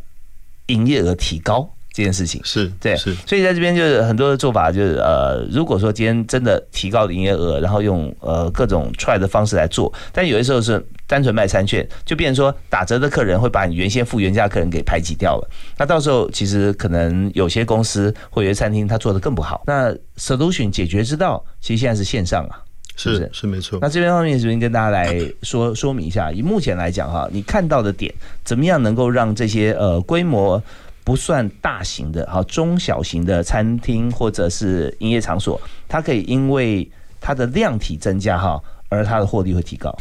[0.68, 1.68] 营业额提高？
[1.92, 15.50] 这件事情是对，是，所以在这边就是很多的做法，就是呃，如果说今天真的提高了营业额，然后用呃各种出来的方式来做，但有的时候是单纯卖餐券，就变成说打折的客人会把你原先付原价客人给排挤掉了。
[15.78, 19.64] 那到时候其实可能有些公司或有些餐厅他做的更不好。
[19.66, 22.62] 那 solution 解决之道，其实现在是线上啊，
[22.96, 23.30] 是不是？
[23.34, 23.80] 是没错。
[23.82, 28.14] 那这边方面这边跟大家来说说明一下，以目前来讲哈，你看到的点
[28.46, 30.62] 怎么样能够让这些呃规模。
[31.10, 36.88] 不算大型的，好中小型的餐厅或者是营业场所，它可以因为
[37.20, 39.92] 它的量体增加哈，而它的获利会提高。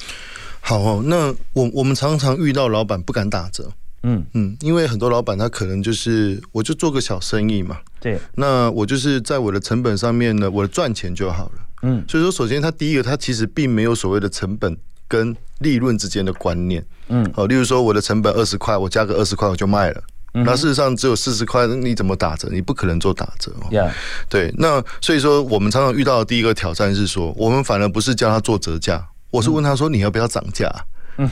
[0.61, 4.23] 好哦，那我我们常常遇到老板不敢打折，嗯。
[4.35, 11.53] 嗯，因为很多老板他可能就是我就做个小生意嘛，对，那我就是在我的成本上面呢，我的赚钱就好了，
[11.85, 14.77] 嗯，所以说首先他第一个他其实并没有所谓的成本
[15.09, 20.03] 跟利润之间的观念，嗯，好，例如说我的成本二十块，我加个二十块我就卖了。
[20.45, 22.49] 那事实上只有四十块，你怎么打折？
[22.51, 23.53] 你不可能做打折。
[23.71, 23.91] Yeah，
[24.29, 24.53] 对。
[24.59, 30.71] 那所以说，我们常常遇到的第一个挑战是说，我们反而不是叫他做折价，我是问他说，你要不要涨价？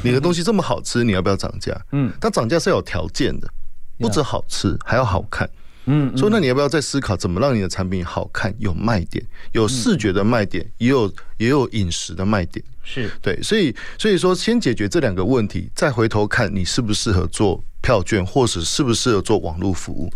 [0.03, 1.73] 你的东西这么好吃，你要不要涨价？
[1.93, 3.49] 嗯，但涨价是有条件的，
[3.99, 5.49] 不止好吃，还要好看。
[5.85, 12.65] 嗯，所以那你要不要再思考，怎么让你的产品好看、有卖点、有视觉的卖点，也有也有饮食的卖点？
[12.87, 13.39] 是对。
[13.43, 17.63] 所以所以说，先解决这两个问题，再回头看你适不适合做。
[17.83, 20.11] 票券，或是适不适合做网络服务？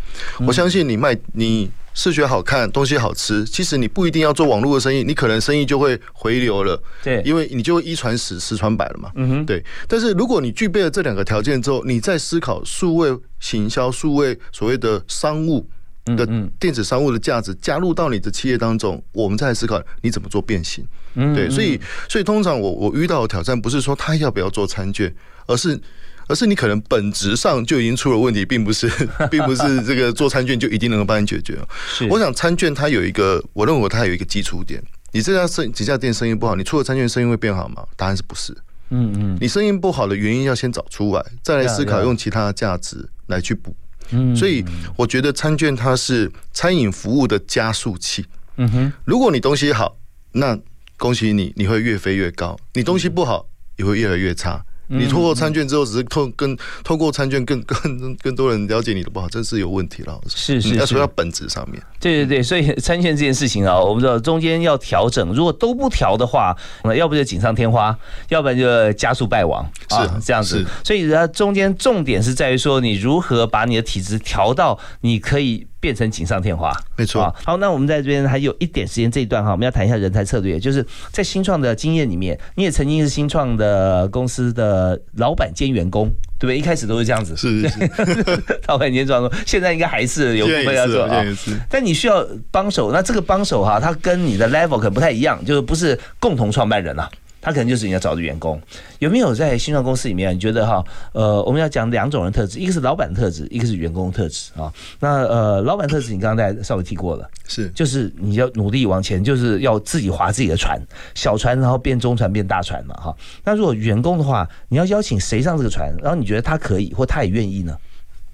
[0.45, 6.83] 我相信你卖你视觉好看，东西好吃，其实你不一定要做网络的生意，你可能生意就会回流了。
[7.05, 9.13] 对，因为你就会一传十，十传百了嘛。
[9.15, 9.65] 嗯哼，对。
[9.87, 15.65] 但是如果你具备了这两个条件之后，你再思考数位行销、数位所谓的商务
[16.05, 16.27] 的
[16.59, 20.85] 电子商务的价值加入到你的企业当中，我们再来思考你怎么做变形。
[21.15, 21.49] 嗯，对。
[21.51, 25.15] 所以，所以通常我我遇到的挑战不是说他要不要做餐券，
[25.47, 25.81] 而是。
[26.29, 28.89] 而是你可能本质上就已经出了问题，并不是，
[29.33, 31.59] 并不是这个做餐券就一定能够帮你解决。
[31.89, 34.81] 是，我想餐券它有一个，我认为它有一个基础点。
[35.11, 37.83] 你这家生几家店生意不好，你出了餐券生意会变好吗？
[37.97, 38.57] 答案是不是。
[38.91, 39.39] 嗯嗯。
[39.41, 43.75] 你生意不好的原因要先找出来，再来思考用其他的价值来去补。
[44.13, 44.35] 嗯。
[44.37, 44.65] 所以
[44.97, 48.25] 我觉得餐券它是餐饮服务的加速器。
[48.57, 48.93] 嗯哼。
[49.05, 49.97] 如果你东西好，
[50.33, 50.59] 那
[50.97, 53.47] 恭喜你，你会越飞越高；你东西不好，
[53.77, 54.65] 也会越来越差。
[54.93, 60.21] 你透过餐券之后，只是透跟透过餐券更更更多人了解你的不好，真是有问题了。
[60.29, 61.81] 是是，要说到本质上面。
[62.01, 67.97] 对对对，所以餐券这件事情啊，我们知道中间要调整，如果都不调的话，那要不就锦上添花，
[68.29, 70.67] 要不然就加速败亡，是这样子。
[70.85, 75.67] 所以它中间重点是在于说，你如何把你的体质调到你可以。
[75.81, 77.35] 变成锦上添花，没错。
[77.43, 80.61] 好，那我们在这边还有一点时间，这一段哈，我们要谈一下人才策略。
[80.61, 86.09] 就是在新创的经验里面，你也曾经是新创的公司的老板兼员工，
[86.39, 86.59] 对不对？
[86.59, 91.25] 一开始都是这样子，是是是， 老板兼员工，现在应该还是有部分要做啊。
[91.69, 97.09] 但你需要帮手，那这个帮手哈，他跟你的 level 可能不太一样，就是不是共同创办人啊。
[97.41, 98.61] 他可能就是你要找的员工，
[98.99, 100.35] 有没有在新创公司里面？
[100.35, 104.71] 你觉得哈，呃，我们要讲两种人特质，一个是老板的特质，一个是员工的特质啊。
[104.99, 110.79] 那呃，老板特质你刚刚在稍微提过了，是，就是你要努力往前，就是要自己划自己的船，
[111.15, 113.17] 小船然后变中船变大船嘛哈。
[113.43, 115.91] 那如果员工的话，你要邀请谁上这个船？
[116.03, 117.75] 然后你觉得他可以或他也愿意呢？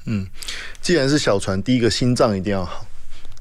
[0.06, 0.26] 嗯，
[0.80, 2.84] 既然是小船，第一个心脏一定要好。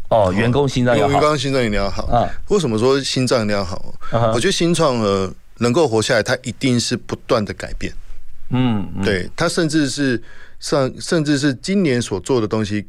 [0.10, 2.30] 哦，员工心脏要好，员工心脏一定要好啊。
[2.50, 3.94] 为什么说心脏一定要好？
[4.34, 5.34] 我觉得新创呃。
[5.60, 7.94] 能够活下来，它一定是不断的改变。
[8.50, 10.22] 嗯，对，它甚至是
[10.60, 12.86] 上，甚至是今年所做的东西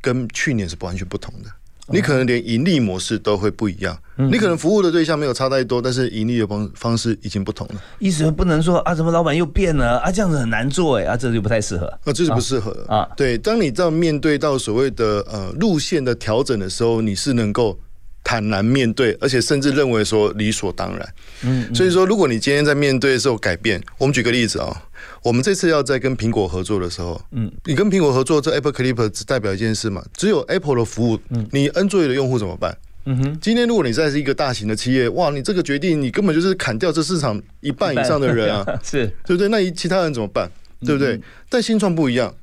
[0.00, 1.50] 跟去年是完全不同的。
[1.92, 3.98] 你可能连盈利模式都会不一样。
[4.16, 7.82] 你可能服务的对象没有差太多，但是盈利的方方式已经不同了。
[7.98, 10.12] 意思不能说啊，怎么老板又变了啊？
[10.12, 11.86] 这样子很难做哎啊，这就不太适合。
[12.04, 13.08] 啊，这是不适合啊。
[13.16, 17.76] 对，当你在面对到所谓的呃路线的调整的时候，你是能够。
[18.22, 21.14] 坦然面对，而且甚至认为说理所当然。
[21.42, 24.82] 嗯，所以说，如果你今天在面对的时候改变，我们举个例子啊，
[25.22, 32.76] 我们这次要在跟苹果合作的时候，嗯，你跟苹果合作，这 Apple Clip 只代表一件事嘛，只有 Apple 的服务，嗯，你 Android 的用户怎么办？
[33.06, 39.48] 嗯哼，今天如果你再是一个大型的企业，哇，你这个决定，你根本就是砍掉这市场一半以上的人啊， 是对不对？
[39.48, 40.50] 那其他人怎么办？
[40.84, 41.18] 对不对？
[41.48, 42.34] 但新创不一样，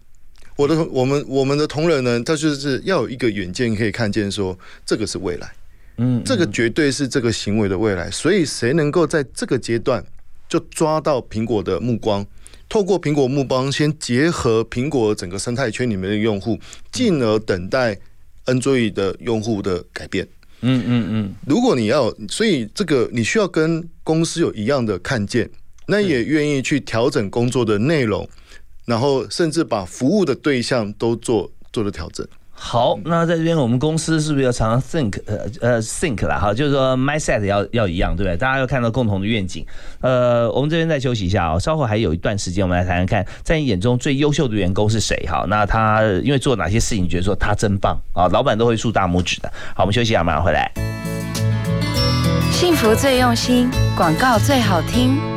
[0.55, 5.47] 我的我们我们的同仁呢，他就是要有一个远见，可以看见说这个是未来。
[5.98, 10.04] 嗯，这个绝对是这个行为的未来，所以谁能够在这个阶段
[10.48, 12.26] 就抓到苹果的目光，
[12.70, 16.60] 透过苹果目光先结合苹果整个生态圈里面的用户，
[16.91, 17.98] 进而等待
[18.45, 20.28] Android 的用户的改变。
[20.62, 25.50] 嗯嗯嗯，如果你要，所以这个你需要跟公司有一样的看见，
[25.88, 28.28] 那也愿意去调整工作的内容，
[28.86, 32.28] 然后甚至把服务的对象都做做了调整。
[32.60, 38.36] 好，那在这边我们公司是不是要常常 think 呃呃 think 啦哈，就是说 mindset 要要一样，对不对？
[38.36, 39.66] 大家要看到共同的愿景。
[40.01, 45.16] 呃，我们这边再休息一下哦，稍后还有一段时间，我们来谈谈看，在你眼中最优秀的员工是谁？
[45.30, 48.28] 哈，那他因为做哪些事情，觉得说他真棒啊？
[48.30, 49.49] 老板都会竖大拇指的。
[49.76, 50.72] 好，我们休息一下，马上回来。
[52.51, 55.36] 幸福最用心，广告最好听。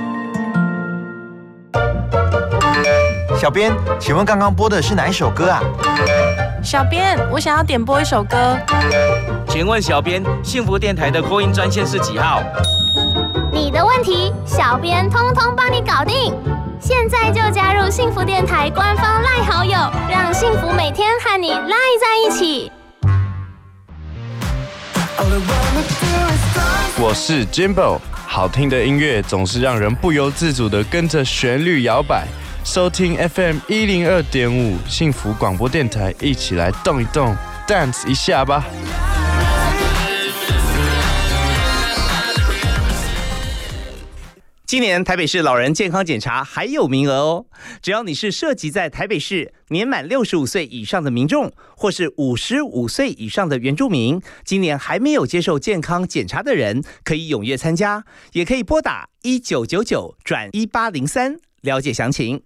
[3.41, 5.63] 小编，请问刚刚播的是哪一首歌啊？
[6.63, 8.55] 小编，我想要点播一首歌。
[9.47, 12.43] 请问小编，幸福电台的扩音专线是几号？
[13.51, 16.35] 你的问题，小编通通帮你搞定。
[16.79, 19.75] 现在就加入幸福电台官方赖好友，
[20.07, 22.71] 让幸福每天和你赖在一起。
[26.99, 32.27] 我是 Jimbo，好听的音乐总是让人不由自主的跟着旋律摇摆。
[32.63, 37.35] 收听 FM 一零二点五幸福广播电台，一起来动一动
[37.67, 38.65] ，dance 一下吧。
[44.65, 47.45] 今年台北市老人健康检查还有名额哦，
[47.81, 62.41] 只要你是涉及在台北市年满六十五岁以上的民众，或是五十五岁以上的原住民，今年还没有接受健康检查的人，可以踊跃参加，也可以拨打一九九九转一八零三了解详情。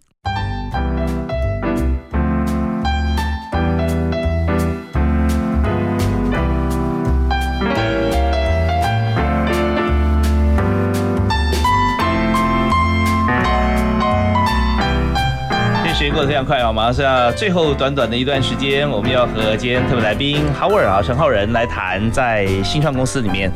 [16.05, 16.71] 间过得非常快啊！
[16.71, 23.51] 马上是要最后短短的一段时间，我们要和今天特别来宾浩尔啊陈浩仁来谈在新创公司里面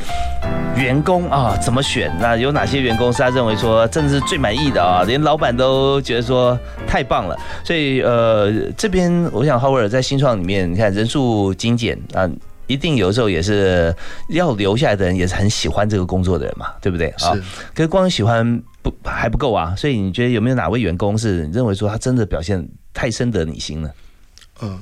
[0.75, 2.11] 员工啊怎么选？
[2.19, 5.03] 那有哪些员工是他认为说真的是最满意的啊？
[5.05, 7.37] 连老板都觉得说太棒了。
[7.63, 12.27] 所以呃，这边我想浩尔在新创里面，你看人数精简啊，
[12.65, 13.95] 一定有时候也是
[14.29, 17.37] 要留下来的人也是很喜欢这个工作的人嘛，对不对啊？
[17.75, 18.59] 可是光喜欢。
[18.89, 23.89] 不还不够啊，所以你觉得有没有哪位员工是你认为说他真的表现太深得你心呢？
[24.61, 24.77] 嗯，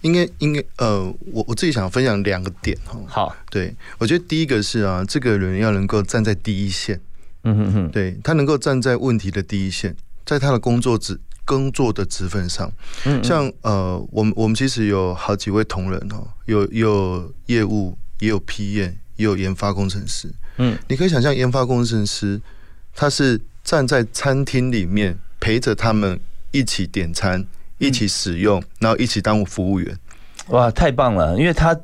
[0.00, 2.98] 应该应该呃，我我自己想分享两个点哈。
[3.06, 6.98] 好，对我觉得第一个是啊，这个人要能够站在第一线，
[7.44, 9.94] 嗯哼哼，对他能够站在问题的第一线，
[10.24, 12.72] 在他的工作职工作的职分上，
[13.04, 22.40] 嗯，像呃，我们我们其实有好几位同仁哦，有有业务，也有批验，也有研发工程师，嗯，你可以想象研发工程师。
[22.94, 26.18] 他是站在餐厅里面陪着他们
[26.50, 27.44] 一起点餐、
[27.78, 29.96] 一起使用，然后一起当服务员。
[30.48, 31.38] 哇，太棒了！
[31.38, 31.78] 因为他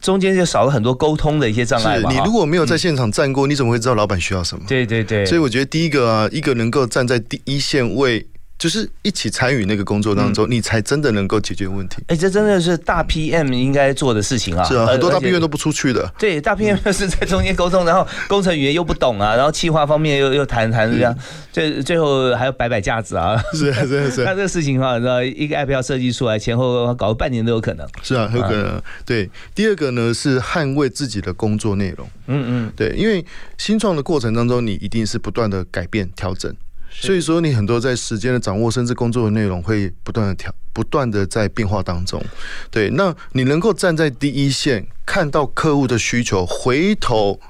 [0.00, 4.64] 中间就少了很多沟通的一些障碍你如果没有在现场站过，你怎么会知道老板需要什么？
[4.68, 5.24] 对对对。
[5.26, 8.26] 所以我觉得第一个啊，一个能够站在第一线为。
[8.56, 12.02] 就是一起参与那个工作当中，你才真的能够解决问题。
[12.06, 14.64] 哎，这真的是大 PM 应该做的事情啊！
[14.64, 16.10] 是啊，很多大 PM 都不出去的。
[16.18, 21.14] 对，大 PM 是在中间沟通，然后工程语言又不懂啊，然后企划方面又又谈谈这样，
[21.52, 23.36] 最最后还要摆摆架子啊！
[23.52, 24.22] 是啊是是。
[24.24, 27.86] 那这个事情哈，你知道一个 App 要设计出来，前后搞半年都有可能。
[28.02, 28.80] 是啊，有可能。
[29.04, 32.08] 对，第二个呢是捍卫自己的工作内容。
[32.28, 33.22] 嗯嗯，对，因为
[33.58, 36.54] 新创的过程当中，你一定是不断的改变调整。
[36.96, 42.22] 所以说，你很多在时间的掌握，甚至工作的内容会不断的调，不断的在变化当中。
[42.70, 47.40] 对，那你能够站在第一线，看到客户的需求，回头，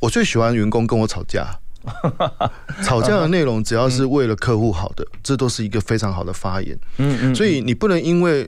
[0.00, 1.58] 我最喜欢员工跟我吵架，
[2.84, 6.78] 吵架的内容只要是为了客户好的，这都是一个非常好的发言。
[6.98, 7.34] 嗯嗯。
[7.34, 8.46] 所以你不能因为，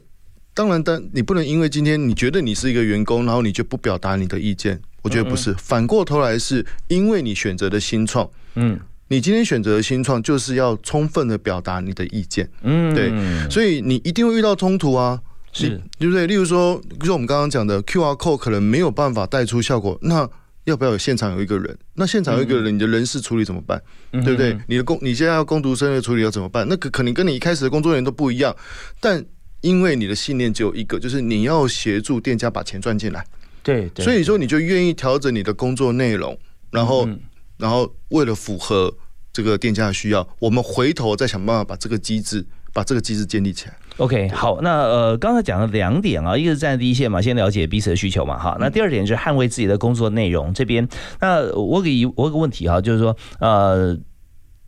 [0.55, 4.80] 当然，但你不能因为今天你觉得你是一个员工，然后你就不表达你的意见。
[5.00, 8.78] 我觉得不是，反过头来是因为你选择的新创，嗯。
[9.13, 13.13] 你今天选择的新创，就是要充分的表达你的意见，嗯，对，
[13.51, 15.21] 所以你一定会遇到冲突啊，
[15.53, 16.27] 是，对不对？
[16.27, 20.27] 例如说，就我们刚刚讲的 Q R code 可能没有办法带出效果，那
[20.65, 21.77] 要不要有现场有一个人？
[21.93, 23.79] 那现场有一个人，你的人事处理怎么办？
[24.13, 24.59] 对不对？
[24.67, 26.67] 你的工，你现在要工读生的处理要怎么办？
[26.67, 28.57] 那可可能跟你一开始的工作人员都不一样，
[28.99, 29.23] 但
[29.61, 33.23] 因为你的信念只有一个，就是你要协助店家把钱赚进来。
[33.63, 36.35] 对，对所以说你就愿意调整你的工作内容，
[36.71, 37.21] 然后、嗯
[37.59, 38.93] 然后为了符合
[39.33, 43.74] 这个店家的需要，我们回头再想办法把这个机制把这个机制建立起来。
[43.99, 48.57] OK，好，那呃，刚才讲了两点啊，一个是站在第一线嘛，先了解彼此的需求嘛，哈。
[48.61, 50.87] 那第二点就是捍卫自己的工作内容这边。
[51.20, 53.99] 那我给我有个问题哈，就是说，呃。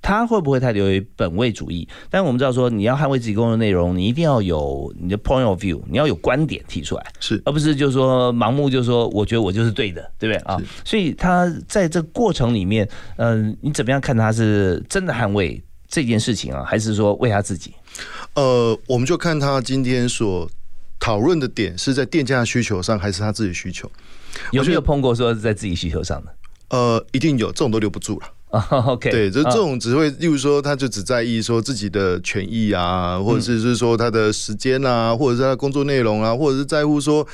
[0.05, 1.89] 他会不会太流于本位主义？
[2.11, 10.61] 但我们知道说，你要捍卫自己工作内容，你一定要有你的 point of view，你要有观点提出来，是，而不是就是说盲目就是说我觉得我就是对的，对不对啊？
[10.85, 12.87] 所以他在这个过程里面，
[13.17, 17.73] 嗯、你怎么样看他是真的捍卫这件事情啊，还是说为他自己？
[18.35, 20.47] 呃，我们就看他今天所
[21.01, 23.91] 讨论的点是在店家的需求上，还是他自己需求？
[24.53, 26.35] 有没有碰过说是在自己需求上的？
[26.69, 28.27] 呃，一定有，这种都留不住了。
[28.55, 37.27] 啊，OK，对，就啊这种只会，例如说，他就只在意说自己的权益啊，或者是是说他的时间啊，或者是他的工作内容啊，或者是在乎说，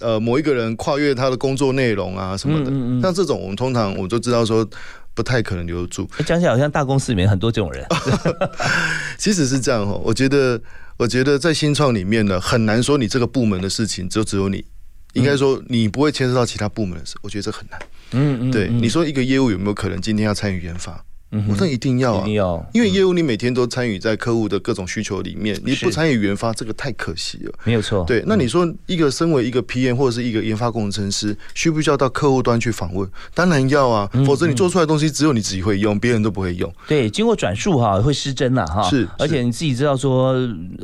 [0.00, 2.70] 呃，某一个人跨越他的工作内容啊什么的。
[3.02, 4.66] 像这种，我们通常我们都知道说，
[5.14, 6.08] 不太可能留得住。
[6.24, 7.86] 讲起来好像大公司里面很多这种人。
[9.18, 10.58] 其实是这样哦，我觉得，
[10.96, 14.64] 我觉得在新创里面呢，很难说你这个部门的事情就只有你，
[15.12, 17.78] 应该说你不会牵涉到其他部门的事，我觉得这很难。
[18.12, 21.04] 嗯嗯对，嗯你说一个业务有没有可能今天要参与研发？
[21.34, 27.52] 嗯我说一定要啊，一定要，因为业务你每天都参与在客户的各种需求里面，你不参与研发，这个太可惜了。
[27.64, 28.04] 没有错。
[28.04, 33.08] 对，那你说一个身为一个 PM 或者是一个研发工程师，需不需要到客户端去访问？
[33.32, 36.70] 当然要啊，嗯否则你做出来的东西只有你自己会用，别人都不会用。
[36.86, 38.82] 对，经过转述哈，会失真了哈。
[38.90, 40.34] 是而且你自己知道说，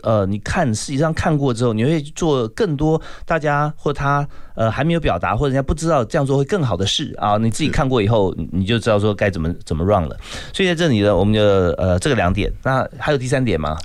[0.03, 4.27] 呃，你看实际上看过之后，你会做更多大家或他
[4.59, 7.39] 呃还没有表达或者人家不知道这样做会更好的事啊。
[7.39, 10.17] 你自己看过以后，你你就知道说该怎么怎么 run 了。
[10.53, 13.79] 所以在这里呢，我们就呃这个两点，那还有第三点吗？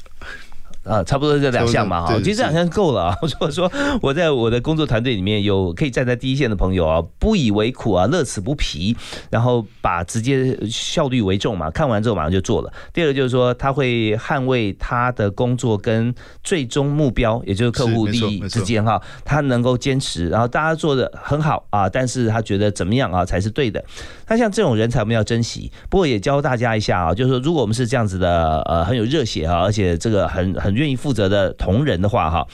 [0.83, 3.17] 啊，差不多这两项嘛哈，其实这两项够了啊。
[3.23, 3.71] 如果说
[4.01, 8.95] 我在我的工作团队里面有可以站在第一线的朋友啊，不以为苦啊，乐此不疲，
[9.29, 12.71] 然后把直接效率为重嘛，看完之后马上就做了。
[12.91, 16.13] 第二个就是说，他会捍卫他的工作跟
[16.43, 23.83] 最终目标，也就是客户利益之间哈，他能够坚持，然后大家做的很好啊，但是他觉得怎么样啊才是对的。
[24.27, 32.47] 那像这种人才我们要珍惜，不过也教大家一下啊，就是说如果我们是这样子的呃很有热血啊，而且这个很很愿意负责的同仁的话哈。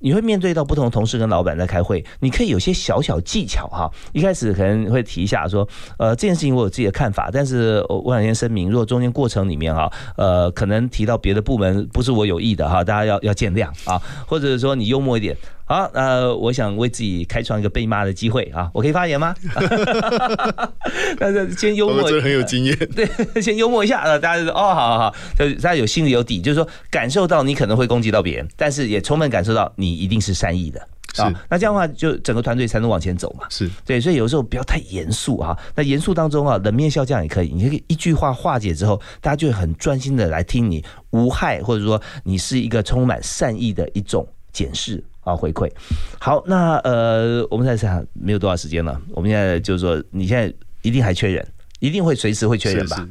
[0.00, 3.90] 你会面对到不同同事跟老板在开会，你可以有些小小技巧哈。
[4.12, 15.36] 一开始可能会提一下说，呃，这件事情我有自己的看法，但是我我想先声明，如果中间过程里面哈，呃，可能提到别的部门不是我有意的哈，大家要要见谅啊，或者说你幽默一点。
[15.68, 19.34] 好，呃，我想为自己开创一个被骂的机会啊，我可以发言吗？
[21.20, 22.74] 那就先幽默，我们真的很有经验。
[22.96, 23.06] 对，
[23.42, 30.80] 先幽默一下，啊，大家就说哦，好好好，就是大家有心里有底，就是说感受到你可能会攻击到别人，但是也充分感受到你一定是善意的。
[31.18, 33.46] 啊，那这样的话，就整个团队才能往前走嘛。
[33.50, 35.54] 是对，所以有时候不要太严肃啊。
[35.74, 45.70] 那严肃当中啊，冷面笑匠也可以，你可以一句话化解之后，大家就会很专心的来听你无害，或者说你是一个充满善意的一种检视啊回馈。
[46.18, 50.52] 好，那呃，我们在想没有多少时间了，我们现在就是说，你现在
[50.82, 51.46] 一定还缺人，
[51.80, 53.06] 一定会随时会缺人吧？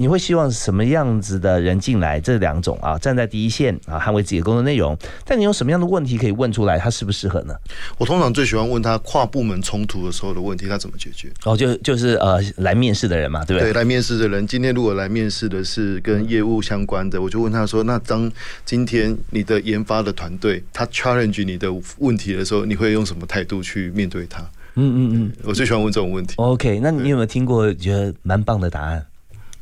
[0.00, 2.20] 你会希望什么样子的人进来？
[2.20, 4.96] 这两种啊，站在第一线啊，捍卫自己的工作内容。
[5.24, 6.78] 但你有什么样的问题可以问出来？
[6.78, 7.54] 他适不适合呢？
[7.98, 11.28] 我通常最喜欢问他跨部门冲突的时候的问题，他怎么解决？
[11.44, 13.72] 哦，就就是呃，来面试的人嘛，对不对？
[13.72, 18.30] 对，来面试的人，今天如果来面试的是跟业务相关的，我就问他说：“那当
[18.64, 24.40] 今天你的研发的团队他 challenge 你的问题的时候，你会用什么态度去面对他？”
[24.80, 26.34] 嗯嗯嗯，我最喜欢问这种问题。
[26.36, 29.04] OK，那你有没有听过觉得蛮棒的答案？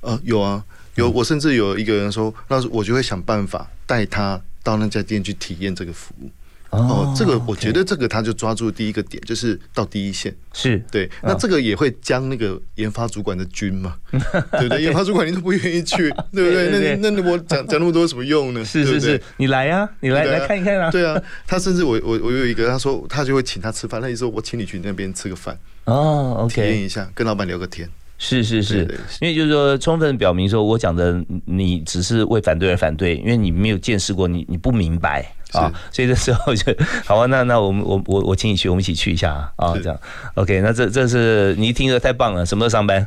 [0.07, 1.11] 呃，有啊，有。
[1.11, 6.31] 我甚至有一个人说，那我就会想办法带他到那家店去体验这个服务。
[6.71, 11.09] 哦，这个我觉得这个他就抓住第一个点，就是到第一线是对。
[11.23, 14.83] 那这个也会将那个研发主管的军嘛， 对不对？
[14.83, 16.69] 研发主管你都不愿意去， 对不对？
[16.71, 18.65] 那那那我讲讲那么多有什么用呢？
[18.65, 20.91] 是是是，你来呀，你来来看一看啊。
[20.91, 27.89] 对啊，他甚至我我我有一个，他说他就会请他吃饭，他就说我请你去那边吃个饭哦体验一下，跟老板聊个天。
[28.19, 40.01] 是是是，因为就是说，充分表明说我讲的你只是为反对而反对，因为你没有见识过，你你不明白啊， 所以这时候就好啊，那那我们我我我请你去，我们一起去一下啊，这样
[40.35, 43.07] OK，那这这是你一听着太棒了，什么时候上班？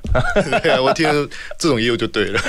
[0.62, 2.40] 对啊，我听了这种业务就对了。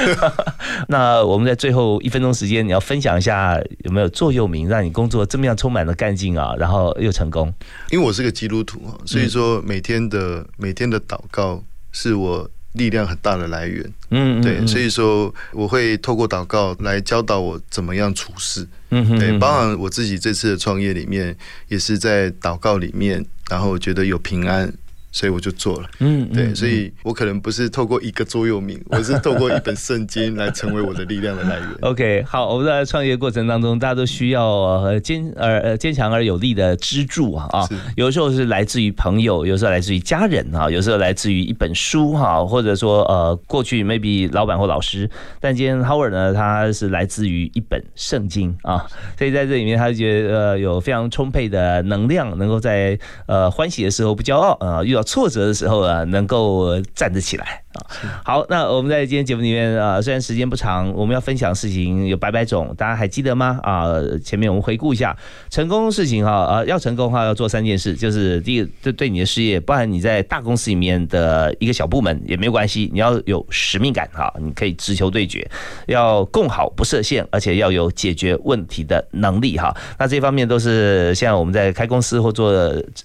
[0.88, 7.50] 那我们在最后一分钟时间，你要分享一下有没有座右铭，让你工作这么样充满了干劲啊，然后又成功？
[7.90, 11.64] 因为我是个基督徒啊，所以说每天的每天的祷告。
[11.92, 13.92] 是我力量很大的来源。
[14.10, 18.66] 嗯，对，所以说我会透过祷告来教导我怎么样处事。
[18.90, 21.36] 嗯哼对，嗯包含我自己这次的创业里面，
[21.68, 24.72] 也是在祷告里面，然后我觉得有平安。
[25.12, 26.56] 所以我就做了，嗯对，嗯。
[26.56, 31.68] 所以我可能不是透过一个座右铭， 我是透过一本圣经来成为我的力量的来源。
[31.82, 48.86] OK，好，我们在创业过程当中，大家都需要呃坚而呃坚强而有力的支柱啊啊，有时候是来自于朋友，有时候来自于家人啊，有时候来自于一本书哈、或者说呃过去 maybe 老板或老师，但今天 Howard 呢，他是来自于一本圣经啊，
[49.18, 57.62] 所以在这里面他觉得呃有非常充沛的能量，能够在呃欢喜的时候不骄傲啊，遇到挫折的时候啊，能够站得起来。
[57.72, 57.86] 啊。
[58.24, 63.58] 好，那我们在今天节目里面啊，虽然时间不长，我们要分享的事情有百百种，大家还记得吗？
[63.62, 63.86] 啊，
[64.24, 65.16] 前面我们回顾一下
[65.50, 75.48] 成功的事情哈，呃，要成功的话要做三件事，就是第一个，对对你的事业，包含你在大公司里面的一个小部门也没有关系，你要有使命感哈，你可以直球对决，
[75.86, 79.74] 要共好不设限，而且要有解决问题的能力哈。
[79.98, 82.52] 那这方面都是现在我们在开公司或做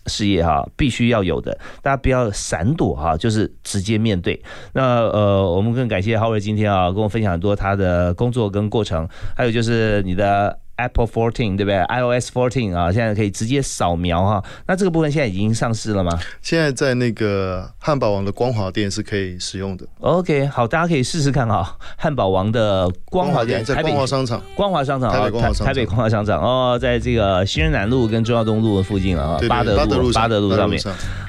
[0.07, 4.41] 事业哈，必须要有的，大家不要闪躲哈，就是直接面对。
[4.73, 10.59] 那呃，我们更感谢浩瑞今天啊，跟我分享很多他的工作跟过程，还有就是你的。
[10.77, 14.43] Apple 14对不对？iOS 14啊，现在可以直接扫描哈。
[14.67, 16.11] 那这个部分现在已经上市了吗
[16.41, 19.85] 现在在那个汉堡王的光华店是可以使用的。
[19.99, 21.77] ？OK，好，大家可以试试看哈。
[21.97, 30.81] 汉堡王的光华店，在光华商场，光华商场啊，台北光华商场台北光华商场哦，在这个新人南路跟中央东路的附近了啊对，对巴德路上巴德路上面。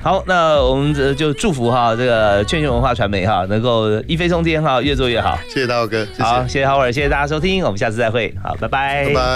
[0.02, 5.38] 好，那我们这就祝福哈，这个劝学文化传媒哈，能够一飞冲天哈，越做越好。
[5.48, 9.35] 谢谢大豪哥，好，谢谢 Howard，谢谢大家收听，我们下次再会，好，拜拜，拜拜。